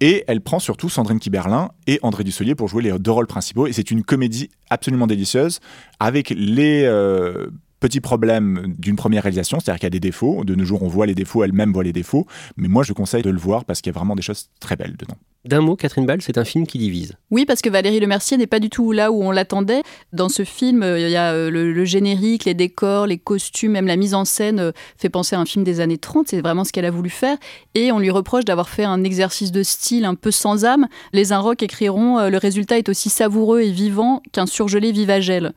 Et 0.00 0.24
elle 0.26 0.40
prend 0.40 0.58
surtout 0.58 0.88
Sandrine 0.88 1.18
Kiberlin 1.18 1.70
et 1.86 1.98
André 2.02 2.24
Dussolier 2.24 2.54
pour 2.54 2.68
jouer 2.68 2.82
les 2.82 2.98
deux 2.98 3.10
rôles 3.10 3.26
principaux. 3.26 3.66
Et 3.66 3.72
c'est 3.72 3.90
une 3.90 4.02
comédie 4.02 4.50
absolument 4.70 5.06
délicieuse 5.06 5.60
avec 6.00 6.30
les 6.30 6.82
euh, 6.84 7.46
petits 7.80 8.00
problèmes 8.00 8.74
d'une 8.78 8.96
première 8.96 9.22
réalisation, 9.22 9.60
c'est-à-dire 9.60 9.78
qu'il 9.78 9.86
y 9.86 9.88
a 9.88 9.90
des 9.90 10.00
défauts. 10.00 10.44
De 10.44 10.54
nos 10.54 10.64
jours, 10.64 10.82
on 10.82 10.88
voit 10.88 11.06
les 11.06 11.14
défauts, 11.14 11.44
elle-même 11.44 11.72
voit 11.72 11.84
les 11.84 11.92
défauts. 11.92 12.26
Mais 12.56 12.68
moi, 12.68 12.82
je 12.82 12.92
conseille 12.92 13.22
de 13.22 13.30
le 13.30 13.38
voir 13.38 13.64
parce 13.64 13.80
qu'il 13.80 13.92
y 13.92 13.94
a 13.94 13.98
vraiment 13.98 14.16
des 14.16 14.22
choses 14.22 14.48
très 14.60 14.76
belles 14.76 14.96
dedans. 14.96 15.16
D'un 15.44 15.60
mot, 15.60 15.76
Catherine 15.76 16.06
Ball, 16.06 16.22
c'est 16.22 16.38
un 16.38 16.44
film 16.44 16.66
qui 16.66 16.78
divise. 16.78 17.12
Oui, 17.30 17.44
parce 17.44 17.60
que 17.60 17.68
Valérie 17.68 18.00
Lemercier 18.00 18.38
n'est 18.38 18.46
pas 18.46 18.60
du 18.60 18.70
tout 18.70 18.92
là 18.92 19.12
où 19.12 19.22
on 19.22 19.30
l'attendait. 19.30 19.82
Dans 20.14 20.30
ce 20.30 20.42
film, 20.42 20.82
euh, 20.82 20.98
il 20.98 21.10
y 21.10 21.16
a 21.16 21.34
euh, 21.34 21.50
le, 21.50 21.84
générique, 21.84 22.46
les 22.46 22.54
décors, 22.54 23.06
les 23.06 23.18
costumes, 23.18 23.72
même 23.72 23.86
la 23.86 23.96
mise 23.96 24.14
en 24.14 24.24
scène 24.24 24.58
euh, 24.58 24.72
fait 24.96 25.10
penser 25.10 25.36
à 25.36 25.40
un 25.40 25.44
film 25.44 25.62
des 25.62 25.80
années 25.80 25.98
30. 25.98 26.28
C'est 26.28 26.40
vraiment 26.40 26.64
ce 26.64 26.72
qu'elle 26.72 26.86
a 26.86 26.90
voulu 26.90 27.10
faire. 27.10 27.36
Et 27.74 27.92
on 27.92 27.98
lui 27.98 28.10
reproche 28.10 28.46
d'avoir 28.46 28.70
fait 28.70 28.84
un 28.84 29.04
exercice 29.04 29.52
de 29.52 29.62
style 29.62 30.06
un 30.06 30.14
peu 30.14 30.30
sans 30.30 30.64
âme. 30.64 30.86
Les 31.12 31.32
Inrocks 31.32 31.62
écriront 31.62 32.26
Le 32.30 32.38
résultat 32.38 32.78
est 32.78 32.88
aussi 32.88 33.10
savoureux 33.10 33.60
et 33.60 33.70
vivant 33.70 34.22
qu'un 34.32 34.46
surgelé 34.46 34.92
vivagel 34.92 35.52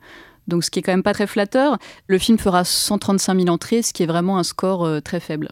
donc 0.46 0.64
ce 0.64 0.70
qui 0.70 0.78
est 0.78 0.82
quand 0.82 0.92
même 0.92 1.02
pas 1.02 1.12
très 1.12 1.26
flatteur. 1.26 1.76
Le 2.06 2.16
film 2.16 2.38
fera 2.38 2.64
135 2.64 3.38
000 3.38 3.48
entrées, 3.50 3.82
ce 3.82 3.92
qui 3.92 4.02
est 4.02 4.06
vraiment 4.06 4.38
un 4.38 4.44
score 4.44 5.02
très 5.02 5.20
faible. 5.20 5.50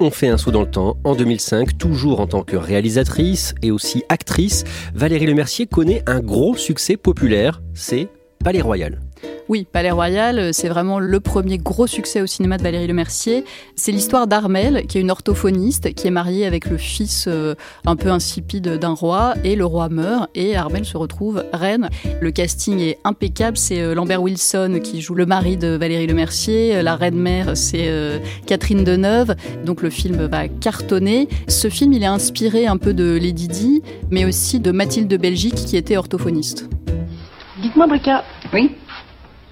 On 0.00 0.10
fait 0.10 0.28
un 0.28 0.36
saut 0.36 0.50
dans 0.50 0.62
le 0.62 0.70
temps. 0.70 0.96
En 1.04 1.14
2005, 1.14 1.78
toujours 1.78 2.20
en 2.20 2.26
tant 2.26 2.42
que 2.42 2.56
réalisatrice 2.56 3.54
et 3.62 3.70
aussi 3.70 4.02
actrice, 4.08 4.64
Valérie 4.92 5.26
Lemercier 5.26 5.66
connaît 5.66 6.02
un 6.06 6.20
gros 6.20 6.56
succès 6.56 6.96
populaire, 6.96 7.62
c'est 7.74 8.08
Palais 8.42 8.60
Royal. 8.60 9.00
Oui, 9.50 9.66
Palais 9.70 9.90
Royal, 9.90 10.38
euh, 10.38 10.50
c'est 10.52 10.68
vraiment 10.68 10.98
le 10.98 11.20
premier 11.20 11.58
gros 11.58 11.86
succès 11.86 12.22
au 12.22 12.26
cinéma 12.26 12.56
de 12.56 12.62
Valérie 12.62 12.86
Lemercier. 12.86 13.44
C'est 13.76 13.92
l'histoire 13.92 14.26
d'Armel, 14.26 14.86
qui 14.86 14.96
est 14.96 15.02
une 15.02 15.10
orthophoniste, 15.10 15.92
qui 15.92 16.06
est 16.06 16.10
mariée 16.10 16.46
avec 16.46 16.64
le 16.64 16.78
fils 16.78 17.26
euh, 17.28 17.54
un 17.84 17.94
peu 17.94 18.08
insipide 18.08 18.78
d'un 18.78 18.94
roi, 18.94 19.34
et 19.44 19.54
le 19.54 19.66
roi 19.66 19.90
meurt, 19.90 20.30
et 20.34 20.56
Armel 20.56 20.86
se 20.86 20.96
retrouve 20.96 21.44
reine. 21.52 21.90
Le 22.22 22.30
casting 22.30 22.80
est 22.80 22.98
impeccable, 23.04 23.58
c'est 23.58 23.82
euh, 23.82 23.94
Lambert 23.94 24.22
Wilson 24.22 24.80
qui 24.82 25.02
joue 25.02 25.14
le 25.14 25.26
mari 25.26 25.58
de 25.58 25.76
Valérie 25.76 26.06
Lemercier, 26.06 26.82
la 26.82 26.96
reine-mère 26.96 27.54
c'est 27.54 27.90
Catherine 28.46 28.84
Deneuve, 28.84 29.34
donc 29.64 29.82
le 29.82 29.90
film 29.90 30.26
va 30.26 30.48
cartonner. 30.48 31.28
Ce 31.48 31.68
film, 31.68 31.92
il 31.92 32.02
est 32.02 32.06
inspiré 32.06 32.66
un 32.66 32.76
peu 32.76 32.94
de 32.94 33.18
Lady 33.20 33.48
Di, 33.48 33.82
mais 34.10 34.24
aussi 34.24 34.60
de 34.60 34.72
Mathilde 34.72 35.08
de 35.08 35.16
Belgique, 35.16 35.54
qui 35.54 35.76
était 35.76 35.96
orthophoniste. 35.96 36.68
Dites-moi, 37.60 37.86
Brica. 37.86 38.24
Oui 38.52 38.70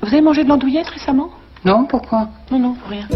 vous 0.03 0.09
avez 0.09 0.21
mangé 0.21 0.43
de 0.43 0.49
l'andouillette 0.49 0.89
récemment? 0.89 1.31
Non, 1.65 1.87
pourquoi? 1.89 2.29
Non, 2.51 2.59
non, 2.59 2.77
rien. 2.89 3.07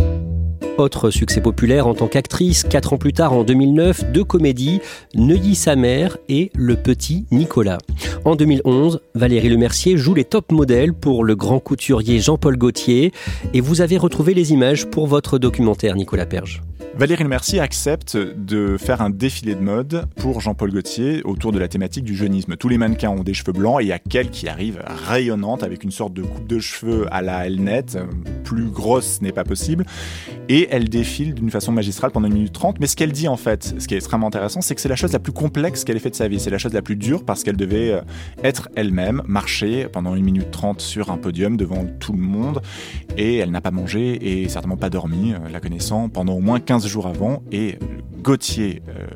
Autre 0.78 1.10
succès 1.10 1.40
populaire 1.40 1.86
en 1.86 1.94
tant 1.94 2.06
qu'actrice, 2.06 2.62
quatre 2.62 2.92
ans 2.92 2.98
plus 2.98 3.12
tard 3.12 3.32
en 3.32 3.44
2009, 3.44 4.12
deux 4.12 4.24
comédies, 4.24 4.80
Neuilly 5.14 5.54
sa 5.54 5.74
mère 5.74 6.16
et 6.28 6.52
Le 6.54 6.76
petit 6.76 7.26
Nicolas. 7.32 7.78
En 8.24 8.36
2011, 8.36 9.00
Valérie 9.14 9.48
Lemercier 9.48 9.96
joue 9.96 10.14
les 10.14 10.24
top 10.24 10.52
modèles 10.52 10.92
pour 10.92 11.24
le 11.24 11.34
grand 11.34 11.60
couturier 11.60 12.20
Jean-Paul 12.20 12.56
Gaultier 12.56 13.12
et 13.52 13.60
vous 13.60 13.80
avez 13.80 13.96
retrouvé 13.96 14.34
les 14.34 14.52
images 14.52 14.86
pour 14.86 15.06
votre 15.06 15.38
documentaire 15.38 15.96
Nicolas 15.96 16.26
Perge. 16.26 16.62
Valérie 16.98 17.24
Mercier 17.24 17.60
accepte 17.60 18.16
de 18.16 18.78
faire 18.78 19.02
un 19.02 19.10
défilé 19.10 19.54
de 19.54 19.60
mode 19.60 20.06
pour 20.16 20.40
Jean-Paul 20.40 20.72
Gaultier 20.72 21.20
autour 21.24 21.52
de 21.52 21.58
la 21.58 21.68
thématique 21.68 22.04
du 22.04 22.16
jeunisme. 22.16 22.56
Tous 22.56 22.70
les 22.70 22.78
mannequins 22.78 23.10
ont 23.10 23.22
des 23.22 23.34
cheveux 23.34 23.52
blancs 23.52 23.82
et 23.82 23.84
il 23.84 23.88
y 23.88 23.92
a 23.92 23.98
qu'elle 23.98 24.30
qui 24.30 24.48
arrive 24.48 24.82
rayonnante 24.86 25.62
avec 25.62 25.84
une 25.84 25.90
sorte 25.90 26.14
de 26.14 26.22
coupe 26.22 26.46
de 26.46 26.58
cheveux 26.58 27.06
à 27.10 27.20
la 27.20 27.46
Elnette, 27.46 27.98
plus 28.44 28.70
grosse 28.70 29.20
n'est 29.20 29.32
pas 29.32 29.44
possible. 29.44 29.84
Et 30.48 30.68
elle 30.70 30.88
défile 30.88 31.34
d'une 31.34 31.50
façon 31.50 31.70
magistrale 31.70 32.12
pendant 32.12 32.28
une 32.28 32.34
minute 32.34 32.54
trente. 32.54 32.80
Mais 32.80 32.86
ce 32.86 32.96
qu'elle 32.96 33.12
dit 33.12 33.28
en 33.28 33.36
fait, 33.36 33.74
ce 33.78 33.86
qui 33.86 33.92
est 33.92 33.98
extrêmement 33.98 34.28
intéressant, 34.28 34.62
c'est 34.62 34.74
que 34.74 34.80
c'est 34.80 34.88
la 34.88 34.96
chose 34.96 35.12
la 35.12 35.18
plus 35.18 35.32
complexe 35.32 35.84
qu'elle 35.84 35.96
ait 35.96 36.00
fait 36.00 36.10
de 36.10 36.16
sa 36.16 36.28
vie. 36.28 36.40
C'est 36.40 36.48
la 36.48 36.58
chose 36.58 36.72
la 36.72 36.82
plus 36.82 36.96
dure 36.96 37.26
parce 37.26 37.42
qu'elle 37.42 37.58
devait 37.58 37.90
euh, 37.90 38.00
être 38.42 38.70
elle-même, 38.74 39.22
marcher 39.26 39.86
pendant 39.92 40.14
une 40.14 40.24
minute 40.24 40.50
trente 40.50 40.80
sur 40.80 41.10
un 41.10 41.18
podium 41.18 41.58
devant 41.58 41.84
tout 42.00 42.14
le 42.14 42.20
monde. 42.20 42.62
Et 43.18 43.36
elle 43.36 43.50
n'a 43.50 43.60
pas 43.60 43.70
mangé 43.70 44.42
et 44.42 44.48
certainement 44.48 44.78
pas 44.78 44.88
dormi, 44.88 45.34
euh, 45.34 45.48
la 45.52 45.60
connaissant, 45.60 46.08
pendant 46.08 46.32
au 46.32 46.40
moins 46.40 46.58
15 46.58 46.85
jours 46.86 47.06
avant 47.06 47.42
et 47.52 47.78
Gauthier 48.26 48.82
euh, 48.88 49.06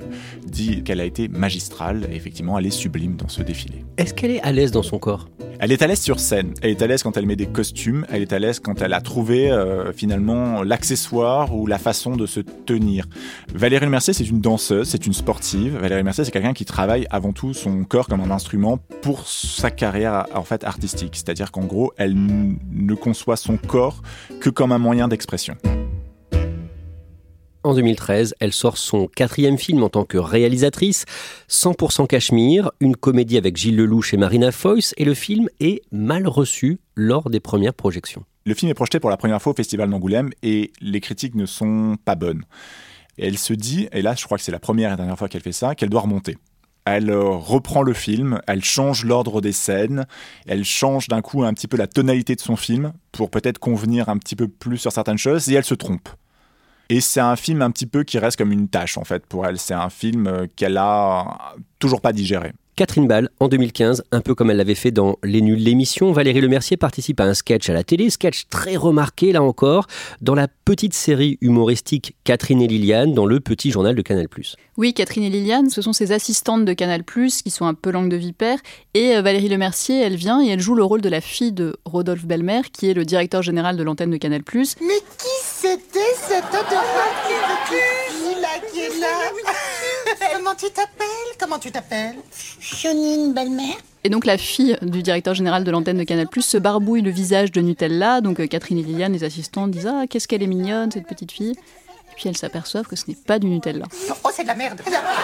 dit 0.46 0.84
qu'elle 0.84 1.00
a 1.00 1.04
été 1.04 1.26
magistrale 1.26 2.06
et 2.12 2.14
effectivement 2.14 2.58
elle 2.58 2.66
est 2.66 2.70
sublime 2.70 3.16
dans 3.16 3.28
ce 3.28 3.42
défilé. 3.42 3.84
Est-ce 3.96 4.14
qu'elle 4.14 4.30
est 4.30 4.40
à 4.42 4.52
l'aise 4.52 4.70
dans 4.70 4.84
son 4.84 4.98
corps? 4.98 5.28
Elle 5.58 5.72
est 5.72 5.82
à 5.82 5.86
l'aise 5.88 6.00
sur 6.00 6.20
scène, 6.20 6.54
elle 6.62 6.70
est 6.70 6.80
à 6.80 6.86
l'aise 6.86 7.02
quand 7.02 7.16
elle 7.16 7.26
met 7.26 7.36
des 7.36 7.46
costumes, 7.46 8.06
elle 8.08 8.22
est 8.22 8.32
à 8.32 8.38
l'aise 8.38 8.60
quand 8.60 8.80
elle 8.80 8.94
a 8.94 9.00
trouvé 9.00 9.50
euh, 9.50 9.92
finalement 9.92 10.62
l'accessoire 10.62 11.54
ou 11.54 11.66
la 11.66 11.78
façon 11.78 12.16
de 12.16 12.24
se 12.24 12.40
tenir. 12.40 13.06
Valérie 13.52 13.88
Mercier 13.88 14.14
c'est 14.14 14.28
une 14.28 14.40
danseuse, 14.40 14.88
c'est 14.88 15.06
une 15.06 15.12
sportive. 15.12 15.76
Valérie 15.76 16.04
Mercier 16.04 16.24
c'est 16.24 16.30
quelqu'un 16.30 16.54
qui 16.54 16.64
travaille 16.64 17.06
avant 17.10 17.32
tout 17.32 17.52
son 17.52 17.84
corps 17.84 18.06
comme 18.06 18.20
un 18.20 18.30
instrument 18.30 18.78
pour 19.02 19.26
sa 19.26 19.72
carrière 19.72 20.26
en 20.34 20.44
fait 20.44 20.64
artistique. 20.64 21.16
C'est-à-dire 21.16 21.50
qu'en 21.50 21.64
gros 21.64 21.92
elle 21.96 22.14
ne 22.14 22.94
conçoit 22.94 23.36
son 23.36 23.56
corps 23.56 24.02
que 24.40 24.50
comme 24.50 24.72
un 24.72 24.78
moyen 24.78 25.08
d'expression. 25.08 25.56
En 27.62 27.74
2013, 27.74 28.36
elle 28.40 28.54
sort 28.54 28.78
son 28.78 29.06
quatrième 29.06 29.58
film 29.58 29.82
en 29.82 29.90
tant 29.90 30.04
que 30.04 30.16
réalisatrice, 30.16 31.04
100% 31.50 32.06
Cachemire, 32.06 32.70
une 32.80 32.96
comédie 32.96 33.36
avec 33.36 33.58
Gilles 33.58 33.76
Lelouch 33.76 34.14
et 34.14 34.16
Marina 34.16 34.50
Foïs, 34.50 34.94
et 34.96 35.04
le 35.04 35.12
film 35.12 35.46
est 35.60 35.82
mal 35.92 36.26
reçu 36.26 36.80
lors 36.96 37.28
des 37.28 37.40
premières 37.40 37.74
projections. 37.74 38.24
Le 38.46 38.54
film 38.54 38.70
est 38.70 38.74
projeté 38.74 38.98
pour 38.98 39.10
la 39.10 39.18
première 39.18 39.42
fois 39.42 39.52
au 39.52 39.56
Festival 39.56 39.90
d'Angoulême 39.90 40.30
et 40.42 40.72
les 40.80 41.00
critiques 41.00 41.34
ne 41.34 41.44
sont 41.44 41.96
pas 42.02 42.14
bonnes. 42.14 42.44
elle 43.18 43.36
se 43.36 43.52
dit, 43.52 43.88
et 43.92 44.00
là 44.00 44.14
je 44.16 44.24
crois 44.24 44.38
que 44.38 44.44
c'est 44.44 44.52
la 44.52 44.58
première 44.58 44.94
et 44.94 44.96
dernière 44.96 45.18
fois 45.18 45.28
qu'elle 45.28 45.42
fait 45.42 45.52
ça, 45.52 45.74
qu'elle 45.74 45.90
doit 45.90 46.00
remonter. 46.00 46.38
Elle 46.86 47.10
euh, 47.10 47.28
reprend 47.28 47.82
le 47.82 47.92
film, 47.92 48.40
elle 48.46 48.64
change 48.64 49.04
l'ordre 49.04 49.42
des 49.42 49.52
scènes, 49.52 50.06
elle 50.46 50.64
change 50.64 51.08
d'un 51.08 51.20
coup 51.20 51.44
un 51.44 51.52
petit 51.52 51.68
peu 51.68 51.76
la 51.76 51.86
tonalité 51.86 52.34
de 52.36 52.40
son 52.40 52.56
film 52.56 52.94
pour 53.12 53.30
peut-être 53.30 53.58
convenir 53.58 54.08
un 54.08 54.16
petit 54.16 54.34
peu 54.34 54.48
plus 54.48 54.78
sur 54.78 54.92
certaines 54.92 55.18
choses 55.18 55.50
et 55.50 55.54
elle 55.54 55.64
se 55.64 55.74
trompe. 55.74 56.08
Et 56.90 57.00
c'est 57.00 57.20
un 57.20 57.36
film 57.36 57.62
un 57.62 57.70
petit 57.70 57.86
peu 57.86 58.02
qui 58.02 58.18
reste 58.18 58.36
comme 58.36 58.50
une 58.50 58.68
tâche 58.68 58.98
en 58.98 59.04
fait 59.04 59.24
pour 59.24 59.46
elle. 59.46 59.58
C'est 59.58 59.74
un 59.74 59.90
film 59.90 60.26
euh, 60.26 60.46
qu'elle 60.56 60.76
a 60.76 61.54
toujours 61.78 62.00
pas 62.00 62.12
digéré. 62.12 62.52
Catherine 62.80 63.06
Ball, 63.06 63.28
en 63.40 63.48
2015, 63.48 64.04
un 64.10 64.22
peu 64.22 64.34
comme 64.34 64.50
elle 64.50 64.56
l'avait 64.56 64.74
fait 64.74 64.90
dans 64.90 65.18
Les 65.22 65.42
Nuls 65.42 65.62
l'émission, 65.62 66.12
Valérie 66.12 66.40
Lemercier 66.40 66.78
participe 66.78 67.20
à 67.20 67.24
un 67.24 67.34
sketch 67.34 67.68
à 67.68 67.74
la 67.74 67.84
télé, 67.84 68.08
sketch 68.08 68.44
très 68.48 68.74
remarqué 68.74 69.32
là 69.32 69.42
encore, 69.42 69.86
dans 70.22 70.34
la 70.34 70.48
petite 70.48 70.94
série 70.94 71.36
humoristique 71.42 72.16
Catherine 72.24 72.62
et 72.62 72.66
Liliane 72.66 73.12
dans 73.12 73.26
le 73.26 73.38
petit 73.38 73.70
journal 73.70 73.94
de 73.94 74.00
Canal+. 74.00 74.28
Oui, 74.78 74.94
Catherine 74.94 75.24
et 75.24 75.28
Liliane, 75.28 75.68
ce 75.68 75.82
sont 75.82 75.92
ces 75.92 76.12
assistantes 76.12 76.64
de 76.64 76.72
Canal+, 76.72 77.04
qui 77.04 77.50
sont 77.50 77.66
un 77.66 77.74
peu 77.74 77.90
langue 77.90 78.08
de 78.08 78.16
vipère, 78.16 78.58
et 78.94 79.14
euh, 79.14 79.20
Valérie 79.20 79.50
Lemercier, 79.50 80.00
elle 80.00 80.16
vient 80.16 80.42
et 80.42 80.48
elle 80.48 80.60
joue 80.60 80.74
le 80.74 80.82
rôle 80.82 81.02
de 81.02 81.10
la 81.10 81.20
fille 81.20 81.52
de 81.52 81.76
Rodolphe 81.84 82.24
Belmer, 82.24 82.62
qui 82.72 82.88
est 82.88 82.94
le 82.94 83.04
directeur 83.04 83.42
général 83.42 83.76
de 83.76 83.82
l'antenne 83.82 84.10
de 84.10 84.16
Canal+. 84.16 84.40
Mais 84.48 84.64
qui 85.18 85.28
c'était 85.44 86.00
cette 86.16 86.44
adorable 86.44 86.80
fille 87.68 88.40
là 88.40 88.58
qui 88.72 88.80
est 88.80 89.00
là? 89.00 89.59
Comment 90.36 90.54
tu 90.54 90.70
t'appelles? 90.70 91.06
Comment 91.38 91.58
tu 91.58 91.70
t'appelles? 91.70 92.16
Chonine, 92.60 93.32
belle-mère. 93.32 93.76
Et 94.04 94.08
donc 94.08 94.24
la 94.24 94.38
fille 94.38 94.76
du 94.82 95.02
directeur 95.02 95.34
général 95.34 95.64
de 95.64 95.70
l'antenne 95.70 95.98
de 95.98 96.04
Canal+ 96.04 96.26
se 96.40 96.56
barbouille 96.56 97.02
le 97.02 97.10
visage 97.10 97.52
de 97.52 97.60
Nutella. 97.60 98.20
Donc 98.20 98.40
euh, 98.40 98.46
Catherine 98.46 98.78
et 98.78 98.82
Liliane, 98.82 99.12
les 99.12 99.24
assistantes, 99.24 99.70
disent 99.70 99.86
ah 99.88 100.04
qu'est-ce 100.08 100.26
qu'elle 100.26 100.42
est 100.42 100.46
mignonne 100.46 100.90
cette 100.90 101.06
petite 101.06 101.32
fille. 101.32 101.52
Et 101.52 102.14
puis 102.16 102.28
elles 102.28 102.36
s'aperçoivent 102.36 102.86
que 102.86 102.96
ce 102.96 103.04
n'est 103.08 103.14
pas 103.14 103.38
du 103.38 103.46
Nutella. 103.46 103.84
Oh, 104.24 104.30
c'est 104.32 104.42
de 104.42 104.48
la 104.48 104.54
merde. 104.54 104.80
C'est 104.84 104.90
de 104.90 104.94
la 104.94 105.02
merde. 105.02 105.16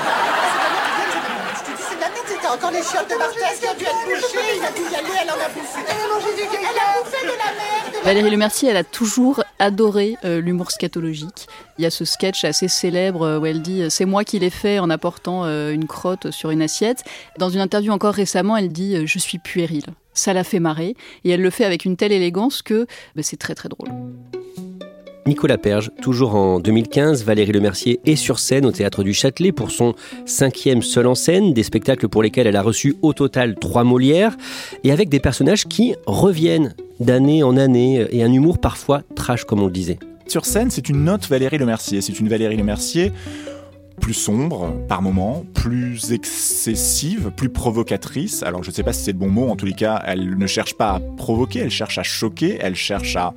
Je 1.57 1.73
te 1.73 1.77
dis, 1.77 1.83
c'est 1.89 1.97
de 1.97 2.01
la 2.01 2.09
merde. 2.09 2.27
C'était 2.29 2.47
encore 2.47 2.71
les 2.71 2.83
chiottes 2.83 3.09
de 3.11 3.17
Barthès 3.19 3.59
qui 3.61 3.67
ont 3.69 3.75
dû 3.79 3.85
être 3.85 4.05
bouchées. 4.05 4.57
Il 4.57 4.65
a 4.65 4.71
dû 4.73 4.83
y 4.93 4.95
aller, 4.97 5.15
elle 5.23 5.31
en 5.31 5.35
a 5.35 5.49
bouffé. 5.49 5.81
Elle 5.89 6.01
a 6.05 6.15
mangé 6.15 6.35
du 6.37 6.43
Elle 6.43 6.79
a 6.79 7.03
bouffé 7.03 7.21
de 7.25 7.33
la 7.33 7.51
merde. 7.57 7.76
Valérie 8.07 8.31
Lemercier, 8.31 8.69
elle 8.69 8.77
a 8.77 8.85
toujours 8.85 9.43
adoré 9.59 10.17
euh, 10.25 10.41
l'humour 10.41 10.71
scatologique. 10.71 11.49
Il 11.77 11.83
y 11.83 11.87
a 11.87 11.91
ce 11.91 12.05
sketch 12.05 12.45
assez 12.45 12.69
célèbre 12.69 13.23
euh, 13.23 13.41
où 13.41 13.47
elle 13.47 13.63
dit 13.63 13.83
euh, 13.83 13.91
C'est 13.91 14.05
moi 14.05 14.23
qui 14.23 14.39
l'ai 14.39 14.49
fait 14.49 14.79
en 14.79 14.91
apportant 14.91 15.45
une 15.45 15.89
crotte 15.89 16.31
sur 16.31 16.53
une 16.53 16.63
assiette. 16.63 17.03
Dans 17.37 17.49
une 17.49 17.59
interview 17.59 17.93
encore 17.93 18.15
récemment, 18.15 18.57
elle 18.57 18.69
dit 18.69 19.05
Je 19.09 19.19
suis 19.19 19.39
puérile. 19.39 19.87
Ça 20.15 20.33
l'a 20.33 20.45
fait 20.45 20.61
marrer. 20.61 20.95
Et 21.25 21.31
elle 21.31 21.43
le 21.43 21.51
fait 21.51 21.65
avec 21.65 21.85
une 21.85 21.97
telle 21.97 22.13
élégance 22.13 22.63
que 22.63 22.87
bah, 23.17 23.25
c'est 23.25 23.39
très 23.39 23.57
très 23.57 23.69
drôle. 23.69 23.89
Nicolas 25.27 25.59
Perge, 25.59 25.91
toujours 26.01 26.37
en 26.37 26.61
2015, 26.61 27.25
Valérie 27.25 27.51
Lemercier 27.51 27.99
est 28.05 28.15
sur 28.15 28.39
scène 28.39 28.65
au 28.65 28.71
Théâtre 28.71 29.03
du 29.03 29.13
Châtelet 29.13 29.51
pour 29.51 29.73
son 29.73 29.95
cinquième 30.25 30.83
seul 30.83 31.09
en 31.09 31.17
scène, 31.17 31.53
des 31.53 31.65
spectacles 31.65 32.09
pour 32.09 32.23
lesquels 32.23 32.47
elle 32.47 32.55
a 32.55 32.63
reçu 32.63 32.95
au 33.03 33.13
total 33.13 33.57
trois 33.57 33.83
Molières, 33.83 34.37
et 34.85 34.93
avec 34.93 35.09
des 35.09 35.19
personnages 35.19 35.65
qui 35.65 35.97
reviennent 36.07 36.75
d'année 37.01 37.43
en 37.43 37.57
année, 37.57 38.07
et 38.11 38.23
un 38.23 38.33
humour 38.33 38.59
parfois 38.59 39.03
trash 39.17 39.45
comme 39.45 39.63
on 39.63 39.67
le 39.67 39.73
disait. 39.73 39.99
Sur 40.29 40.45
scène, 40.45 40.71
c'est 40.71 40.89
une 40.89 41.09
autre 41.09 41.29
Valérie 41.29 41.59
Lemercier. 41.59 42.01
C'est 42.03 42.21
une 42.21 42.29
Valérie 42.29 42.57
Lemercier 42.57 43.13
plus 44.01 44.15
sombre 44.15 44.75
par 44.89 45.03
moment, 45.03 45.45
plus 45.55 46.13
excessive, 46.13 47.33
plus 47.35 47.49
provocatrice. 47.49 48.43
Alors 48.45 48.63
je 48.63 48.71
ne 48.71 48.75
sais 48.75 48.83
pas 48.83 48.93
si 48.93 49.03
c'est 49.03 49.13
le 49.13 49.19
bon 49.19 49.29
mot, 49.29 49.49
en 49.49 49.57
tous 49.57 49.67
les 49.67 49.73
cas, 49.73 50.03
elle 50.07 50.37
ne 50.39 50.47
cherche 50.47 50.75
pas 50.75 50.97
à 50.97 51.01
provoquer, 51.17 51.61
elle 51.61 51.71
cherche 51.71 51.99
à 51.99 52.03
choquer, 52.05 52.59
elle 52.61 52.77
cherche 52.77 53.17
à 53.17 53.35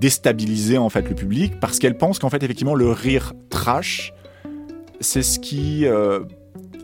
déstabiliser 0.00 0.78
en 0.78 0.88
fait 0.88 1.08
le 1.08 1.14
public 1.14 1.60
parce 1.60 1.78
qu'elle 1.78 1.96
pense 1.96 2.18
qu'en 2.18 2.30
fait 2.30 2.42
effectivement 2.42 2.74
le 2.74 2.90
rire 2.90 3.32
trash, 3.50 4.12
c'est 5.00 5.22
ce 5.22 5.38
qui 5.38 5.86
euh, 5.86 6.20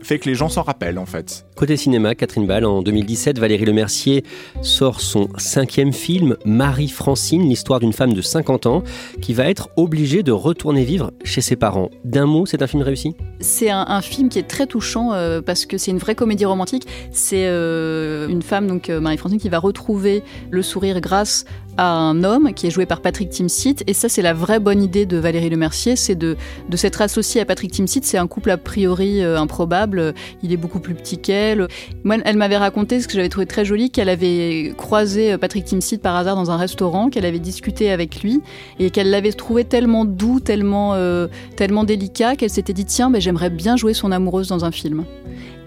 fait 0.07 0.19
que 0.19 0.29
les 0.29 0.35
gens 0.35 0.49
s'en 0.49 0.63
rappellent 0.63 0.99
en 0.99 1.05
fait. 1.05 1.45
Côté 1.55 1.75
cinéma, 1.75 2.15
Catherine 2.15 2.47
Ball, 2.47 2.65
en 2.65 2.81
2017, 2.81 3.39
Valérie 3.39 3.65
Lemercier 3.65 4.23
sort 4.61 5.01
son 5.01 5.27
cinquième 5.37 5.91
film, 5.91 6.37
Marie-Francine, 6.45 7.49
l'histoire 7.49 7.79
d'une 7.79 7.93
femme 7.93 8.13
de 8.13 8.21
50 8.21 8.67
ans 8.67 8.83
qui 9.21 9.33
va 9.33 9.49
être 9.49 9.69
obligée 9.75 10.23
de 10.23 10.31
retourner 10.31 10.83
vivre 10.83 11.11
chez 11.23 11.41
ses 11.41 11.55
parents. 11.55 11.89
D'un 12.05 12.25
mot, 12.25 12.45
c'est 12.45 12.61
un 12.61 12.67
film 12.67 12.83
réussi? 12.83 13.15
C'est 13.39 13.69
un, 13.69 13.85
un 13.87 14.01
film 14.01 14.29
qui 14.29 14.39
est 14.39 14.47
très 14.47 14.67
touchant 14.67 15.13
euh, 15.13 15.41
parce 15.41 15.65
que 15.65 15.77
c'est 15.77 15.91
une 15.91 15.97
vraie 15.97 16.15
comédie 16.15 16.45
romantique. 16.45 16.87
C'est 17.11 17.47
euh, 17.47 18.27
une 18.27 18.41
femme, 18.41 18.67
donc 18.67 18.89
euh, 18.89 18.99
Marie-Francine, 18.99 19.39
qui 19.39 19.49
va 19.49 19.59
retrouver 19.59 20.23
le 20.51 20.61
sourire 20.61 21.01
grâce 21.01 21.45
à 21.77 21.91
un 21.91 22.23
homme 22.23 22.53
qui 22.53 22.67
est 22.67 22.71
joué 22.71 22.85
par 22.85 23.01
Patrick 23.01 23.29
Timsit. 23.29 23.83
Et 23.87 23.93
ça, 23.93 24.09
c'est 24.09 24.21
la 24.21 24.33
vraie 24.33 24.59
bonne 24.59 24.81
idée 24.81 25.05
de 25.05 25.17
Valérie 25.17 25.49
Lemercier, 25.49 25.95
c'est 25.95 26.15
de, 26.15 26.35
de 26.69 26.77
s'être 26.77 27.01
associée 27.01 27.41
à 27.41 27.45
Patrick 27.45 27.71
Timsit. 27.71 28.03
C'est 28.03 28.17
un 28.17 28.27
couple 28.27 28.51
a 28.51 28.57
priori 28.57 29.21
euh, 29.21 29.39
improbable. 29.39 30.13
Il 30.43 30.51
est 30.51 30.57
beaucoup 30.57 30.79
plus 30.79 30.95
petit 30.95 31.17
qu'elle. 31.17 31.67
Moi, 32.03 32.17
elle 32.25 32.37
m'avait 32.37 32.57
raconté 32.57 32.99
ce 32.99 33.07
que 33.07 33.13
j'avais 33.13 33.29
trouvé 33.29 33.45
très 33.45 33.65
joli, 33.65 33.91
qu'elle 33.91 34.09
avait 34.09 34.73
croisé 34.77 35.33
euh, 35.33 35.37
Patrick 35.37 35.65
Timsit 35.65 35.99
par 35.99 36.15
hasard 36.15 36.35
dans 36.35 36.51
un 36.51 36.57
restaurant, 36.57 37.09
qu'elle 37.09 37.25
avait 37.25 37.39
discuté 37.39 37.91
avec 37.91 38.21
lui 38.21 38.41
et 38.79 38.89
qu'elle 38.89 39.09
l'avait 39.09 39.31
trouvé 39.31 39.63
tellement 39.63 40.05
doux, 40.05 40.39
tellement, 40.39 40.93
euh, 40.93 41.27
tellement 41.55 41.83
délicat 41.83 42.35
qu'elle 42.35 42.49
s'était 42.49 42.73
dit 42.73 42.85
tiens, 42.85 43.09
mais 43.09 43.21
j'aimerais 43.21 43.49
bien 43.49 43.75
jouer 43.75 43.93
son 43.93 44.11
amoureuse 44.11 44.47
dans 44.47 44.65
un 44.65 44.71
film. 44.71 45.05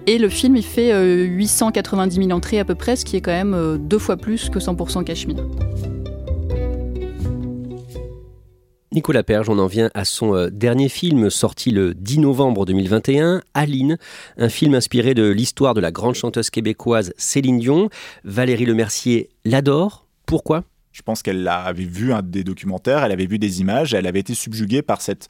Et 0.06 0.18
le 0.18 0.28
film, 0.28 0.56
il 0.56 0.64
fait 0.64 0.92
euh, 0.92 1.24
890 1.24 2.16
000 2.16 2.30
entrées 2.30 2.58
à 2.58 2.64
peu 2.64 2.74
près, 2.74 2.96
ce 2.96 3.04
qui 3.04 3.16
est 3.16 3.20
quand 3.20 3.32
même 3.32 3.78
deux 3.78 3.98
fois 3.98 4.16
plus 4.16 4.48
que 4.48 4.58
100% 4.58 5.04
Cachemire. 5.04 5.44
Nicolas 8.92 9.22
Perge, 9.22 9.48
on 9.48 9.60
en 9.60 9.68
vient 9.68 9.88
à 9.94 10.04
son 10.04 10.34
euh, 10.34 10.50
dernier 10.50 10.88
film 10.88 11.30
sorti 11.30 11.70
le 11.70 11.94
10 11.94 12.18
novembre 12.18 12.66
2021, 12.66 13.40
Aline, 13.54 13.98
un 14.36 14.48
film 14.48 14.74
inspiré 14.74 15.14
de 15.14 15.28
l'histoire 15.28 15.74
de 15.74 15.80
la 15.80 15.92
grande 15.92 16.16
chanteuse 16.16 16.50
québécoise 16.50 17.12
Céline 17.16 17.60
Dion. 17.60 17.88
Valérie 18.24 18.66
Lemercier 18.66 19.28
l'adore. 19.44 20.08
Pourquoi? 20.26 20.64
Je 20.90 21.02
pense 21.02 21.22
qu'elle 21.22 21.46
avait 21.46 21.84
vu 21.84 22.12
un 22.12 22.20
des 22.20 22.42
documentaires, 22.42 23.04
elle 23.04 23.12
avait 23.12 23.26
vu 23.26 23.38
des 23.38 23.60
images, 23.60 23.94
elle 23.94 24.08
avait 24.08 24.18
été 24.18 24.34
subjuguée 24.34 24.82
par 24.82 25.02
cette, 25.02 25.28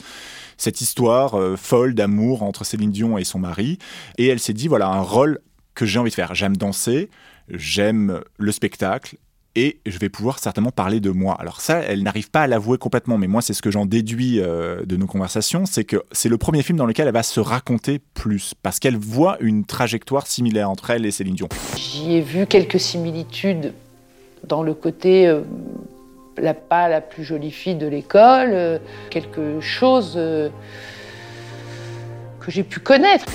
cette 0.57 0.81
histoire 0.81 1.39
euh, 1.39 1.55
folle 1.55 1.95
d'amour 1.95 2.43
entre 2.43 2.65
Céline 2.65 2.93
Dion 2.93 3.19
et 3.19 3.25
son 3.25 3.41
mari. 3.41 3.77
Et 4.17 4.27
elle 4.27 4.41
s'est 4.41 4.55
dit, 4.55 4.69
voilà, 4.69 4.89
un 4.89 5.03
rôle 5.03 5.39
que 5.75 5.85
j'ai 5.85 5.99
envie 5.99 6.09
de 6.09 6.15
faire. 6.15 6.35
J'aime 6.35 6.57
danser, 6.57 7.11
j'aime 7.51 8.23
le 8.39 8.53
spectacle, 8.53 9.19
et 9.57 9.81
je 9.87 9.99
vais 9.99 10.09
pouvoir 10.09 10.39
certainement 10.39 10.71
parler 10.71 11.01
de 11.01 11.11
moi. 11.11 11.37
Alors 11.39 11.61
ça, 11.61 11.79
elle 11.79 12.03
n'arrive 12.03 12.31
pas 12.31 12.43
à 12.43 12.47
l'avouer 12.47 12.79
complètement, 12.79 13.19
mais 13.19 13.27
moi 13.27 13.43
c'est 13.43 13.55
ce 13.55 13.63
que 13.63 13.71
j'en 13.71 13.87
déduis 13.87 14.41
euh, 14.41 14.85
de 14.85 14.97
nos 14.97 15.07
conversations, 15.07 15.67
c'est 15.67 15.85
que 15.85 16.03
c'est 16.13 16.29
le 16.29 16.39
premier 16.39 16.63
film 16.63 16.79
dans 16.79 16.87
lequel 16.87 17.07
elle 17.09 17.15
va 17.15 17.23
se 17.23 17.41
raconter 17.41 18.01
plus, 18.15 18.55
parce 18.63 18.79
qu'elle 18.79 18.97
voit 18.97 19.37
une 19.41 19.65
trajectoire 19.65 20.27
similaire 20.27 20.71
entre 20.71 20.91
elle 20.91 21.07
et 21.07 21.11
Céline 21.11 21.35
Dion. 21.35 21.49
J'y 21.77 22.15
ai 22.15 22.21
vu 22.21 22.47
quelques 22.47 22.81
similitudes 22.81 23.75
dans 24.47 24.63
le 24.63 24.75
côté 24.75 25.27
euh, 25.27 25.43
la 26.41 26.55
pas 26.55 26.89
la 26.89 27.01
plus 27.01 27.25
jolie 27.25 27.51
fille 27.51 27.75
de 27.75 27.87
l'école, 27.87 28.51
euh, 28.53 28.79
quelque 29.11 29.61
chose 29.61 30.15
euh, 30.17 30.49
que 32.41 32.51
j'ai 32.51 32.63
pu 32.63 32.81
connaître. 32.81 33.27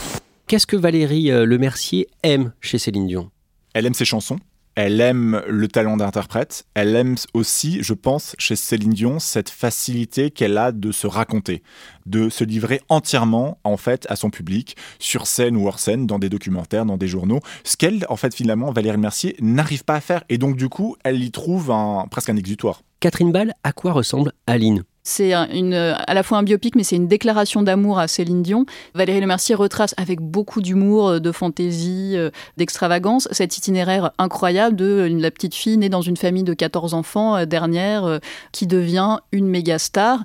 Qu'est-ce 0.48 0.68
que 0.68 0.76
Valérie 0.76 1.32
euh, 1.32 1.46
Lemercier 1.46 2.08
aime 2.24 2.54
chez 2.62 2.78
Céline 2.78 3.08
Dion? 3.08 3.30
Elle 3.74 3.86
aime 3.86 3.94
ses 3.94 4.06
chansons, 4.06 4.38
elle 4.76 5.00
aime 5.02 5.42
le 5.48 5.68
talent 5.68 5.98
d'interprète, 5.98 6.66
elle 6.74 6.96
aime 6.96 7.16
aussi, 7.34 7.82
je 7.82 7.94
pense, 7.94 8.36
chez 8.38 8.56
Céline 8.56 8.94
Dion, 8.94 9.20
cette 9.20 9.50
facilité 9.50 10.32
qu'elle 10.32 10.58
a 10.58 10.72
de 10.72 10.92
se 10.92 11.08
raconter, 11.08 11.64
de 12.06 12.30
se 12.30 12.44
livrer 12.44 12.82
entièrement, 12.90 13.58
en 13.64 13.78
fait, 13.78 14.06
à 14.10 14.16
son 14.16 14.30
public, 14.30 14.76
sur 15.00 15.28
scène 15.28 15.56
ou 15.56 15.68
hors 15.68 15.80
scène, 15.80 16.08
dans 16.08 16.20
des 16.20 16.30
documentaires, 16.30 16.86
dans 16.86 16.98
des 16.98 17.08
journaux, 17.08 17.40
ce 17.64 17.78
qu'elle, 17.78 18.06
en 18.10 18.18
fait, 18.18 18.36
finalement, 18.36 18.72
Valérie 18.72 18.98
Mercier, 18.98 19.36
n'arrive 19.40 19.84
pas 19.84 19.96
à 19.96 20.02
faire. 20.02 20.24
Et 20.30 20.38
donc, 20.38 20.58
du 20.58 20.70
coup, 20.70 20.96
elle 21.04 21.24
y 21.24 21.32
trouve 21.32 21.72
un, 21.72 22.06
presque 22.12 22.30
un 22.30 22.38
exutoire. 22.38 22.82
Catherine 23.00 23.32
Ball, 23.32 23.54
à 23.64 23.72
quoi 23.72 23.94
ressemble 23.94 24.34
Aline? 24.48 24.84
C'est 25.08 25.34
à 25.34 26.14
la 26.16 26.24
fois 26.24 26.40
un 26.40 26.44
biopic, 26.44 26.76
mais 26.76 26.84
c'est 26.84 26.96
une 26.96 27.08
déclaration 27.08 27.62
d'amour 27.62 28.00
à 28.00 28.08
Céline 28.08 28.42
Dion. 28.42 28.66
Valérie 28.96 29.22
Lemercier 29.22 29.54
retrace 29.54 29.94
avec 29.98 30.20
beaucoup 30.20 30.64
d'humour, 30.64 31.08
euh, 31.08 31.20
de 31.20 31.32
fantaisie, 31.32 32.14
euh, 32.16 32.32
d'extravagance 32.58 33.28
cet 33.30 33.56
itinéraire 33.56 34.12
incroyable 34.18 34.76
de 34.76 34.86
euh, 34.86 35.08
la 35.08 35.30
petite 35.30 35.54
fille 35.54 35.78
née 35.78 35.90
dans 35.90 36.02
une 36.02 36.18
famille 36.18 36.44
de 36.44 36.56
14 36.56 36.96
enfants, 36.96 37.46
dernière, 37.46 38.20
qui 38.52 38.66
devient 38.66 39.20
une 39.32 39.48
méga 39.48 39.78
star 39.78 40.24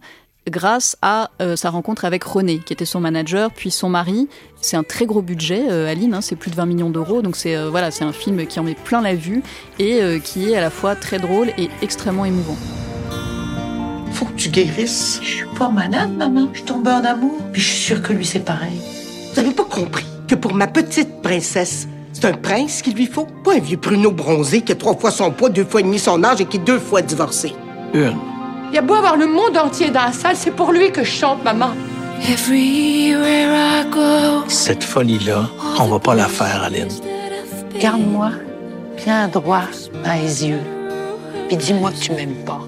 grâce 0.48 0.96
à 1.02 1.30
sa 1.56 1.70
rencontre 1.70 2.06
avec 2.06 2.24
René, 2.24 2.58
qui 2.58 2.72
était 2.72 2.86
son 2.86 3.00
manager, 3.00 3.50
puis 3.50 3.70
son 3.70 3.90
mari. 3.90 4.28
C'est 4.62 4.76
un 4.76 4.82
très 4.82 5.04
gros 5.04 5.20
budget, 5.20 5.68
Aline, 5.68 6.14
hein, 6.14 6.20
c'est 6.22 6.36
plus 6.36 6.50
de 6.50 6.56
20 6.56 6.66
millions 6.66 6.90
d'euros, 6.90 7.20
donc 7.20 7.36
c'est 7.36 7.62
voilà, 7.68 7.90
c'est 7.90 8.04
un 8.04 8.12
film 8.12 8.46
qui 8.46 8.58
en 8.58 8.64
met 8.64 8.74
plein 8.74 9.02
la 9.02 9.14
vue 9.14 9.42
et 9.78 10.00
qui 10.24 10.50
est 10.50 10.56
à 10.56 10.60
la 10.60 10.70
fois 10.70 10.96
très 10.96 11.18
drôle 11.18 11.50
et 11.58 11.68
extrêmement 11.82 12.24
émouvant. 12.24 12.56
Faut 14.20 14.26
que 14.26 14.32
tu 14.32 14.50
guérisses. 14.50 15.18
Je 15.22 15.28
suis 15.28 15.46
pas 15.58 15.70
malade, 15.70 16.10
maman. 16.14 16.48
Je 16.52 16.58
suis 16.58 16.66
tombée 16.66 16.90
en 16.90 17.02
amour. 17.02 17.38
Puis 17.54 17.62
je 17.62 17.68
suis 17.70 17.84
sûre 17.84 18.02
que 18.02 18.12
lui, 18.12 18.26
c'est 18.26 18.40
pareil. 18.40 18.78
Vous 19.32 19.40
avez 19.40 19.52
pas 19.52 19.64
compris 19.64 20.04
que 20.28 20.34
pour 20.34 20.52
ma 20.52 20.66
petite 20.66 21.22
princesse, 21.22 21.88
c'est 22.12 22.26
un 22.26 22.34
prince 22.34 22.82
qu'il 22.82 22.96
lui 22.96 23.06
faut? 23.06 23.26
Pas 23.42 23.54
un 23.54 23.60
vieux 23.60 23.78
pruneau 23.78 24.10
bronzé 24.10 24.60
qui 24.60 24.72
a 24.72 24.74
trois 24.74 24.94
fois 24.94 25.10
son 25.10 25.30
poids, 25.30 25.48
deux 25.48 25.64
fois 25.64 25.80
et 25.80 25.84
demi 25.84 25.98
son 25.98 26.22
âge 26.22 26.38
et 26.42 26.44
qui 26.44 26.58
est 26.58 26.60
deux 26.60 26.78
fois 26.78 27.00
divorcé. 27.00 27.54
Une. 27.94 28.18
Il 28.68 28.74
y 28.74 28.78
a 28.78 28.82
beau 28.82 28.92
avoir 28.92 29.16
le 29.16 29.26
monde 29.26 29.56
entier 29.56 29.88
dans 29.88 30.04
la 30.04 30.12
salle, 30.12 30.36
c'est 30.36 30.50
pour 30.50 30.70
lui 30.70 30.92
que 30.92 31.02
je 31.02 31.10
chante, 31.10 31.42
maman. 31.42 31.70
Cette 34.48 34.84
folie-là, 34.84 35.48
on 35.78 35.86
va 35.86 35.98
pas 35.98 36.14
la 36.14 36.26
faire, 36.26 36.64
Aline. 36.64 36.88
Garde-moi 37.80 38.32
bien 39.02 39.28
droit 39.28 39.62
dans 40.04 40.12
les 40.12 40.46
yeux, 40.46 40.60
puis 41.48 41.56
dis-moi 41.56 41.90
que 41.92 41.96
tu 41.96 42.12
m'aimes 42.12 42.44
pas. 42.44 42.60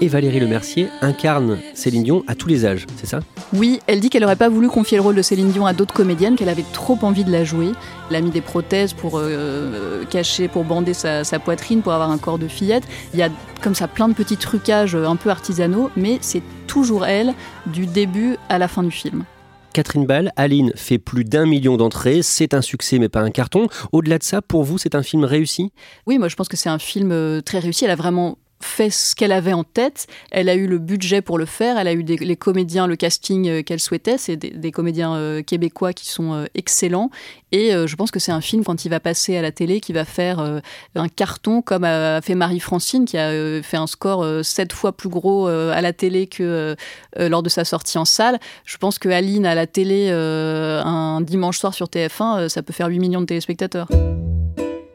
Et 0.00 0.06
Valérie 0.06 0.38
Lemercier 0.38 0.88
incarne 1.00 1.58
Céline 1.74 2.04
Dion 2.04 2.22
à 2.28 2.36
tous 2.36 2.46
les 2.46 2.64
âges, 2.64 2.86
c'est 2.96 3.06
ça? 3.06 3.18
Oui, 3.52 3.80
elle 3.88 3.98
dit 3.98 4.10
qu'elle 4.10 4.22
n'aurait 4.22 4.36
pas 4.36 4.48
voulu 4.48 4.68
confier 4.68 4.96
le 4.96 5.02
rôle 5.02 5.16
de 5.16 5.22
Céline 5.22 5.50
Dion 5.50 5.66
à 5.66 5.72
d'autres 5.72 5.92
comédiennes, 5.92 6.36
qu'elle 6.36 6.48
avait 6.48 6.64
trop 6.72 6.96
envie 7.02 7.24
de 7.24 7.32
la 7.32 7.42
jouer. 7.42 7.72
Elle 8.08 8.16
a 8.16 8.20
mis 8.20 8.30
des 8.30 8.40
prothèses 8.40 8.92
pour 8.92 9.18
euh, 9.18 10.04
cacher, 10.04 10.46
pour 10.46 10.62
bander 10.62 10.94
sa, 10.94 11.24
sa 11.24 11.40
poitrine, 11.40 11.82
pour 11.82 11.92
avoir 11.92 12.12
un 12.12 12.18
corps 12.18 12.38
de 12.38 12.46
fillette. 12.46 12.84
Il 13.12 13.18
y 13.18 13.24
a 13.24 13.28
comme 13.60 13.74
ça 13.74 13.88
plein 13.88 14.08
de 14.08 14.14
petits 14.14 14.36
trucages 14.36 14.94
euh, 14.94 15.08
un 15.08 15.16
peu 15.16 15.30
artisanaux, 15.30 15.90
mais 15.96 16.18
c'est 16.20 16.42
toujours 16.68 17.04
elle 17.04 17.34
du 17.66 17.86
début 17.86 18.36
à 18.48 18.58
la 18.58 18.68
fin 18.68 18.84
du 18.84 18.92
film. 18.92 19.24
Catherine 19.72 20.06
Ball, 20.06 20.32
Aline 20.36 20.72
fait 20.76 20.98
plus 20.98 21.24
d'un 21.24 21.44
million 21.44 21.76
d'entrées, 21.76 22.22
c'est 22.22 22.54
un 22.54 22.62
succès 22.62 23.00
mais 23.00 23.08
pas 23.08 23.20
un 23.20 23.30
carton. 23.30 23.66
Au-delà 23.90 24.18
de 24.18 24.24
ça, 24.24 24.42
pour 24.42 24.62
vous, 24.62 24.78
c'est 24.78 24.94
un 24.94 25.02
film 25.02 25.24
réussi? 25.24 25.72
Oui, 26.06 26.18
moi 26.18 26.28
je 26.28 26.36
pense 26.36 26.48
que 26.48 26.56
c'est 26.56 26.70
un 26.70 26.78
film 26.78 27.10
euh, 27.10 27.40
très 27.40 27.58
réussi. 27.58 27.84
Elle 27.84 27.90
a 27.90 27.96
vraiment 27.96 28.38
fait 28.60 28.90
ce 28.90 29.14
qu'elle 29.14 29.32
avait 29.32 29.52
en 29.52 29.64
tête. 29.64 30.06
Elle 30.30 30.48
a 30.48 30.54
eu 30.54 30.66
le 30.66 30.78
budget 30.78 31.22
pour 31.22 31.38
le 31.38 31.46
faire. 31.46 31.78
Elle 31.78 31.88
a 31.88 31.92
eu 31.92 32.02
les 32.02 32.36
comédiens, 32.36 32.86
le 32.86 32.96
casting 32.96 33.48
euh, 33.48 33.62
qu'elle 33.62 33.80
souhaitait. 33.80 34.18
C'est 34.18 34.36
des, 34.36 34.72
comédiens 34.72 35.14
euh, 35.14 35.42
québécois 35.42 35.92
qui 35.92 36.08
sont 36.08 36.32
euh, 36.32 36.44
excellents. 36.54 37.10
Et 37.50 37.70
je 37.70 37.96
pense 37.96 38.10
que 38.10 38.18
c'est 38.18 38.30
un 38.30 38.42
film, 38.42 38.62
quand 38.62 38.84
il 38.84 38.90
va 38.90 39.00
passer 39.00 39.34
à 39.38 39.40
la 39.40 39.52
télé, 39.52 39.80
qui 39.80 39.94
va 39.94 40.04
faire 40.04 40.60
un 40.94 41.08
carton, 41.08 41.62
comme 41.62 41.82
a 41.82 42.20
fait 42.20 42.34
Marie-Francine, 42.34 43.06
qui 43.06 43.16
a 43.16 43.62
fait 43.62 43.78
un 43.78 43.86
score 43.86 44.44
sept 44.44 44.74
fois 44.74 44.92
plus 44.92 45.08
gros 45.08 45.46
à 45.46 45.80
la 45.80 45.94
télé 45.94 46.26
que 46.26 46.76
lors 47.16 47.42
de 47.42 47.48
sa 47.48 47.64
sortie 47.64 47.96
en 47.96 48.04
salle. 48.04 48.38
Je 48.66 48.76
pense 48.76 48.98
que 48.98 49.08
Aline 49.08 49.46
à 49.46 49.54
la 49.54 49.66
télé 49.66 50.10
un 50.10 51.22
dimanche 51.22 51.58
soir 51.58 51.72
sur 51.72 51.86
TF1, 51.86 52.50
ça 52.50 52.62
peut 52.62 52.74
faire 52.74 52.88
8 52.88 52.98
millions 52.98 53.22
de 53.22 53.26
téléspectateurs. 53.26 53.88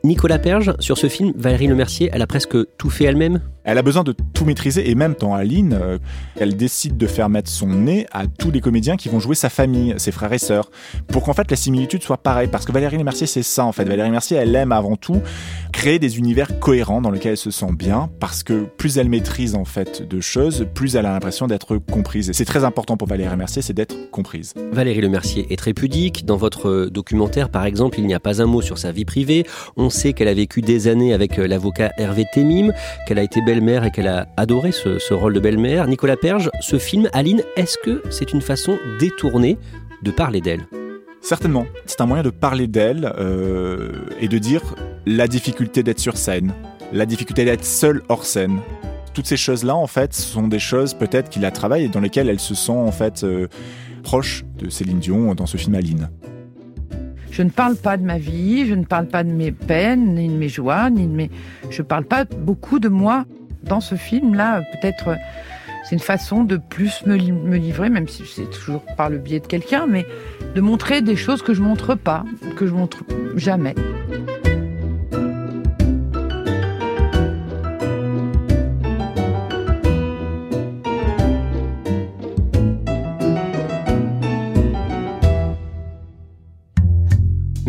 Nicolas 0.05 0.37
Perge, 0.37 0.75
sur 0.79 0.97
ce 0.97 1.07
film, 1.07 1.31
Valérie 1.37 1.67
Lemercier, 1.67 2.09
elle 2.11 2.21
a 2.21 2.27
presque 2.27 2.57
tout 2.77 2.89
fait 2.89 3.05
elle-même? 3.05 3.39
Elle 3.63 3.77
a 3.77 3.81
besoin 3.81 4.03
de 4.03 4.13
tout 4.33 4.43
maîtriser 4.43 4.89
et 4.89 4.95
même 4.95 5.15
dans 5.17 5.33
Aline, 5.33 5.79
euh, 5.81 5.97
elle 6.37 6.57
décide 6.57 6.97
de 6.97 7.07
faire 7.07 7.29
mettre 7.29 7.49
son 7.49 7.67
nez 7.67 8.05
à 8.11 8.27
tous 8.27 8.51
les 8.51 8.59
comédiens 8.59 8.97
qui 8.97 9.07
vont 9.07 9.21
jouer 9.21 9.35
sa 9.35 9.49
famille, 9.49 9.93
ses 9.95 10.11
frères 10.11 10.33
et 10.33 10.37
sœurs, 10.37 10.69
pour 11.07 11.23
qu'en 11.23 11.31
fait 11.31 11.49
la 11.49 11.55
similitude 11.55 12.03
soit 12.03 12.17
pareille. 12.17 12.49
Parce 12.49 12.65
que 12.65 12.73
Valérie 12.73 13.01
Mercier, 13.01 13.25
c'est 13.25 13.43
ça 13.43 13.63
en 13.63 13.71
fait. 13.71 13.85
Valérie 13.85 14.11
Mercier, 14.11 14.35
elle 14.35 14.53
aime 14.57 14.73
avant 14.73 14.97
tout 14.97 15.21
créer 15.71 15.97
des 15.99 16.17
univers 16.17 16.59
cohérents 16.59 17.01
dans 17.01 17.09
lesquels 17.09 17.31
elle 17.31 17.37
se 17.37 17.51
sent 17.51 17.71
bien, 17.71 18.09
parce 18.19 18.43
que 18.43 18.65
plus 18.77 18.97
elle 18.97 19.07
maîtrise 19.07 19.55
en 19.55 19.63
fait 19.63 20.05
de 20.05 20.19
choses, 20.19 20.67
plus 20.73 20.97
elle 20.97 21.05
a 21.05 21.13
l'impression 21.13 21.47
d'être 21.47 21.77
comprise. 21.77 22.29
Et 22.29 22.33
c'est 22.33 22.43
très 22.43 22.65
important 22.65 22.97
pour 22.97 23.07
Valérie 23.07 23.37
Mercier, 23.37 23.61
c'est 23.61 23.73
d'être 23.73 24.11
comprise. 24.11 24.53
Valérie 24.73 24.99
Lemercier 24.99 25.47
est 25.53 25.55
très 25.55 25.73
pudique. 25.73 26.25
Dans 26.25 26.37
votre 26.37 26.89
documentaire, 26.91 27.49
par 27.49 27.65
exemple, 27.65 27.97
il 27.99 28.05
n'y 28.05 28.13
a 28.13 28.19
pas 28.19 28.41
un 28.41 28.45
mot 28.45 28.61
sur 28.61 28.77
sa 28.77 28.91
vie 28.91 29.05
privée. 29.05 29.45
On 29.77 29.89
qu'elle 29.93 30.27
a 30.27 30.33
vécu 30.33 30.61
des 30.61 30.87
années 30.87 31.13
avec 31.13 31.37
l'avocat 31.37 31.91
Hervé 31.97 32.25
Temim, 32.33 32.73
qu'elle 33.07 33.19
a 33.19 33.23
été 33.23 33.41
belle 33.41 33.53
belle-mère 33.53 33.85
et 33.85 33.91
qu'elle 33.91 34.07
a 34.07 34.27
adoré 34.35 34.71
ce, 34.71 35.13
rôle 35.13 35.33
de 35.33 35.39
belle-mère. 35.39 35.87
Nicolas 35.87 36.17
Perge, 36.17 36.49
ce 36.59 36.79
film, 36.79 37.07
Aline, 37.13 37.43
est-ce 37.55 37.77
que 37.77 38.01
c'est 38.09 38.33
une 38.33 38.41
façon 38.41 38.79
détournée 38.99 39.59
de 40.01 40.09
parler 40.09 40.41
d'elle? 40.41 40.61
Certainement. 41.21 41.67
C'est 41.85 42.01
un 42.01 42.07
moyen 42.07 42.23
de 42.23 42.31
parler 42.31 42.65
d'elle 42.65 43.13
euh, 43.19 43.91
et 44.19 44.27
de 44.27 44.37
dire 44.39 44.61
la 45.05 45.27
difficulté 45.27 45.83
d'être 45.83 45.99
sur 45.99 46.17
scène, 46.17 46.51
la 46.91 47.05
difficulté 47.05 47.45
d'être 47.45 47.63
seule 47.63 48.01
hors 48.09 48.25
scène. 48.25 48.59
Toutes 49.13 49.27
ces 49.27 49.37
choses-là, 49.37 49.75
en 49.75 49.87
fait, 49.87 50.13
sont 50.15 50.47
des 50.47 50.57
choses 50.57 50.95
peut-être 50.95 51.29
qu'il 51.29 51.45
a 51.45 51.51
travaillé 51.51 51.85
et 51.85 51.89
dans 51.89 52.01
lesquelles 52.01 52.29
elle 52.29 52.39
se 52.39 52.55
sent 52.55 52.71
en 52.71 52.91
fait 52.91 53.23
euh, 53.23 53.47
proche 54.01 54.43
de 54.57 54.71
Céline 54.71 54.99
Dion 54.99 55.35
dans 55.35 55.45
ce 55.45 55.57
film 55.57 55.75
Aline. 55.75 56.09
Je 57.33 57.41
ne 57.41 57.49
parle 57.49 57.75
pas 57.75 57.97
de 57.97 58.03
ma 58.03 58.19
vie, 58.19 58.67
je 58.67 58.75
ne 58.75 58.85
parle 58.85 59.07
pas 59.07 59.23
de 59.23 59.31
mes 59.31 59.51
peines, 59.51 60.13
ni 60.13 60.29
de 60.29 60.35
mes 60.35 60.49
joies, 60.49 60.91
ni 60.91 61.07
de 61.07 61.11
mes. 61.11 61.31
Je 61.71 61.81
ne 61.81 61.87
parle 61.87 62.05
pas 62.05 62.25
beaucoup 62.25 62.77
de 62.77 62.89
moi 62.89 63.25
dans 63.63 63.81
ce 63.81 63.95
film-là. 63.95 64.61
Peut-être 64.71 65.17
c'est 65.83 65.95
une 65.95 65.99
façon 65.99 66.43
de 66.43 66.57
plus 66.57 67.03
me, 67.07 67.17
me 67.17 67.57
livrer, 67.57 67.89
même 67.89 68.07
si 68.07 68.21
c'est 68.27 68.49
toujours 68.51 68.83
par 68.97 69.09
le 69.09 69.17
biais 69.17 69.39
de 69.39 69.47
quelqu'un, 69.47 69.87
mais 69.87 70.05
de 70.53 70.61
montrer 70.61 71.01
des 71.01 71.15
choses 71.15 71.41
que 71.41 71.55
je 71.55 71.61
montre 71.63 71.95
pas, 71.95 72.23
que 72.55 72.67
je 72.67 72.71
montre 72.71 73.03
jamais. 73.35 73.73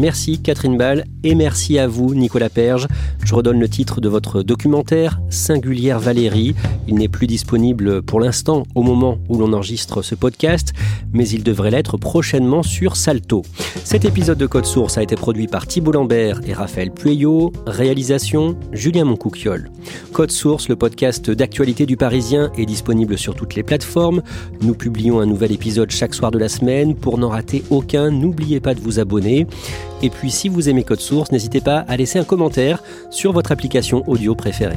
Merci 0.04 0.38
Catherine 0.38 0.76
Ball 0.76 1.06
et 1.22 1.34
merci 1.34 1.78
à 1.78 1.86
vous 1.88 2.14
Nicolas 2.14 2.50
Perge. 2.50 2.88
Je 3.24 3.34
redonne 3.34 3.58
le 3.58 3.70
titre 3.70 4.02
de 4.02 4.08
votre 4.10 4.42
documentaire 4.42 5.18
Singulière 5.30 5.98
Valérie. 5.98 6.54
Il 6.86 6.96
n'est 6.96 7.08
plus 7.08 7.26
disponible 7.26 8.02
pour 8.02 8.20
l'instant 8.20 8.64
au 8.74 8.82
moment 8.82 9.16
où 9.30 9.38
l'on 9.38 9.54
enregistre 9.54 10.02
ce 10.02 10.14
podcast, 10.14 10.74
mais 11.14 11.26
il 11.26 11.42
devrait 11.42 11.70
l'être 11.70 11.96
prochainement 11.96 12.62
sur 12.62 12.96
Salto. 12.96 13.44
Cet 13.82 14.04
épisode 14.04 14.36
de 14.36 14.44
Code 14.44 14.66
Source 14.66 14.98
a 14.98 15.02
été 15.02 15.16
produit 15.16 15.46
par 15.46 15.66
Thibault 15.66 15.92
Lambert 15.92 16.42
et 16.46 16.52
Raphaël 16.52 16.90
Pueyo. 16.90 17.54
Réalisation 17.66 18.58
Julien 18.72 19.06
Moncouquiol. 19.06 19.70
Code 20.12 20.32
Source, 20.32 20.68
le 20.68 20.76
podcast 20.76 21.30
d'actualité 21.30 21.86
du 21.86 21.96
Parisien, 21.96 22.52
est 22.58 22.66
disponible 22.66 23.16
sur 23.16 23.34
toutes 23.34 23.54
les 23.54 23.62
plateformes. 23.62 24.22
Nous 24.60 24.74
publions 24.74 25.20
un 25.20 25.26
nouvel 25.26 25.52
épisode 25.52 25.90
chaque 25.90 26.12
soir 26.12 26.30
de 26.30 26.38
la 26.38 26.50
semaine. 26.50 26.94
Pour 26.94 27.16
n'en 27.16 27.30
rater 27.30 27.64
aucun, 27.70 28.10
n'oubliez 28.10 28.60
pas 28.60 28.74
de 28.74 28.80
vous 28.80 29.00
abonner. 29.00 29.46
Et 30.02 30.10
puis 30.10 30.30
si 30.30 30.48
vous 30.48 30.68
aimez 30.68 30.84
Code 30.84 31.00
Source, 31.00 31.32
n'hésitez 31.32 31.60
pas 31.60 31.84
à 31.88 31.96
laisser 31.96 32.18
un 32.18 32.24
commentaire 32.24 32.82
sur 33.10 33.32
votre 33.32 33.52
application 33.52 34.02
audio 34.06 34.34
préférée. 34.34 34.76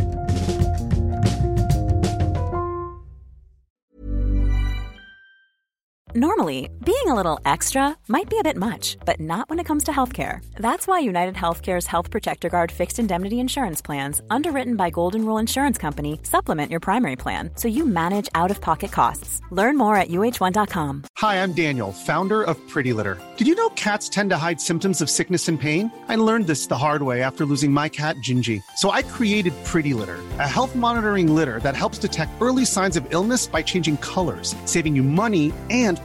Normally, 6.17 6.71
being 6.84 7.10
a 7.10 7.13
little 7.13 7.39
extra 7.45 7.95
might 8.08 8.27
be 8.27 8.39
a 8.39 8.43
bit 8.43 8.58
much, 8.58 8.97
but 9.06 9.19
not 9.19 9.51
when 9.51 9.60
it 9.60 9.65
comes 9.65 9.84
to 9.84 9.91
healthcare. 9.91 10.43
That's 10.56 10.88
why 10.88 10.97
United 10.97 11.36
Healthcare's 11.36 11.86
Health 11.86 12.10
Protector 12.10 12.49
Guard 12.49 12.71
fixed 12.71 12.97
indemnity 12.97 13.39
insurance 13.39 13.84
plans, 13.84 14.19
underwritten 14.32 14.75
by 14.77 14.89
Golden 14.89 15.23
Rule 15.23 15.38
Insurance 15.38 15.77
Company, 15.77 16.19
supplement 16.23 16.71
your 16.71 16.80
primary 16.80 17.17
plan 17.17 17.51
so 17.53 17.67
you 17.67 17.86
manage 17.86 18.30
out 18.34 18.49
of 18.49 18.60
pocket 18.62 18.91
costs. 18.91 19.41
Learn 19.51 19.77
more 19.77 19.95
at 19.95 20.10
uh1.com. 20.10 21.03
Hi, 21.17 21.36
I'm 21.36 21.53
Daniel, 21.53 21.91
founder 21.91 22.41
of 22.41 22.58
Pretty 22.67 22.93
Litter. 22.93 23.21
Did 23.38 23.45
you 23.45 23.53
know 23.53 23.69
cats 23.75 24.10
tend 24.10 24.32
to 24.32 24.38
hide 24.38 24.60
symptoms 24.60 25.01
of 25.01 25.12
sickness 25.12 25.47
and 25.47 25.62
pain? 25.62 25.91
I 26.08 26.15
learned 26.15 26.47
this 26.47 26.65
the 26.65 26.80
hard 26.80 27.03
way 27.03 27.21
after 27.21 27.45
losing 27.45 27.71
my 27.71 27.89
cat, 27.89 28.15
Gingy. 28.23 28.63
So 28.75 28.89
I 28.89 29.03
created 29.03 29.53
Pretty 29.65 29.93
Litter, 29.93 30.17
a 30.39 30.47
health 30.47 30.75
monitoring 30.75 31.36
litter 31.36 31.60
that 31.60 31.75
helps 31.75 31.99
detect 31.99 32.41
early 32.41 32.65
signs 32.65 32.97
of 32.97 33.06
illness 33.13 33.45
by 33.45 33.62
changing 33.62 33.97
colors, 33.97 34.56
saving 34.65 34.95
you 34.95 35.03
money 35.03 35.53
and 35.69 36.03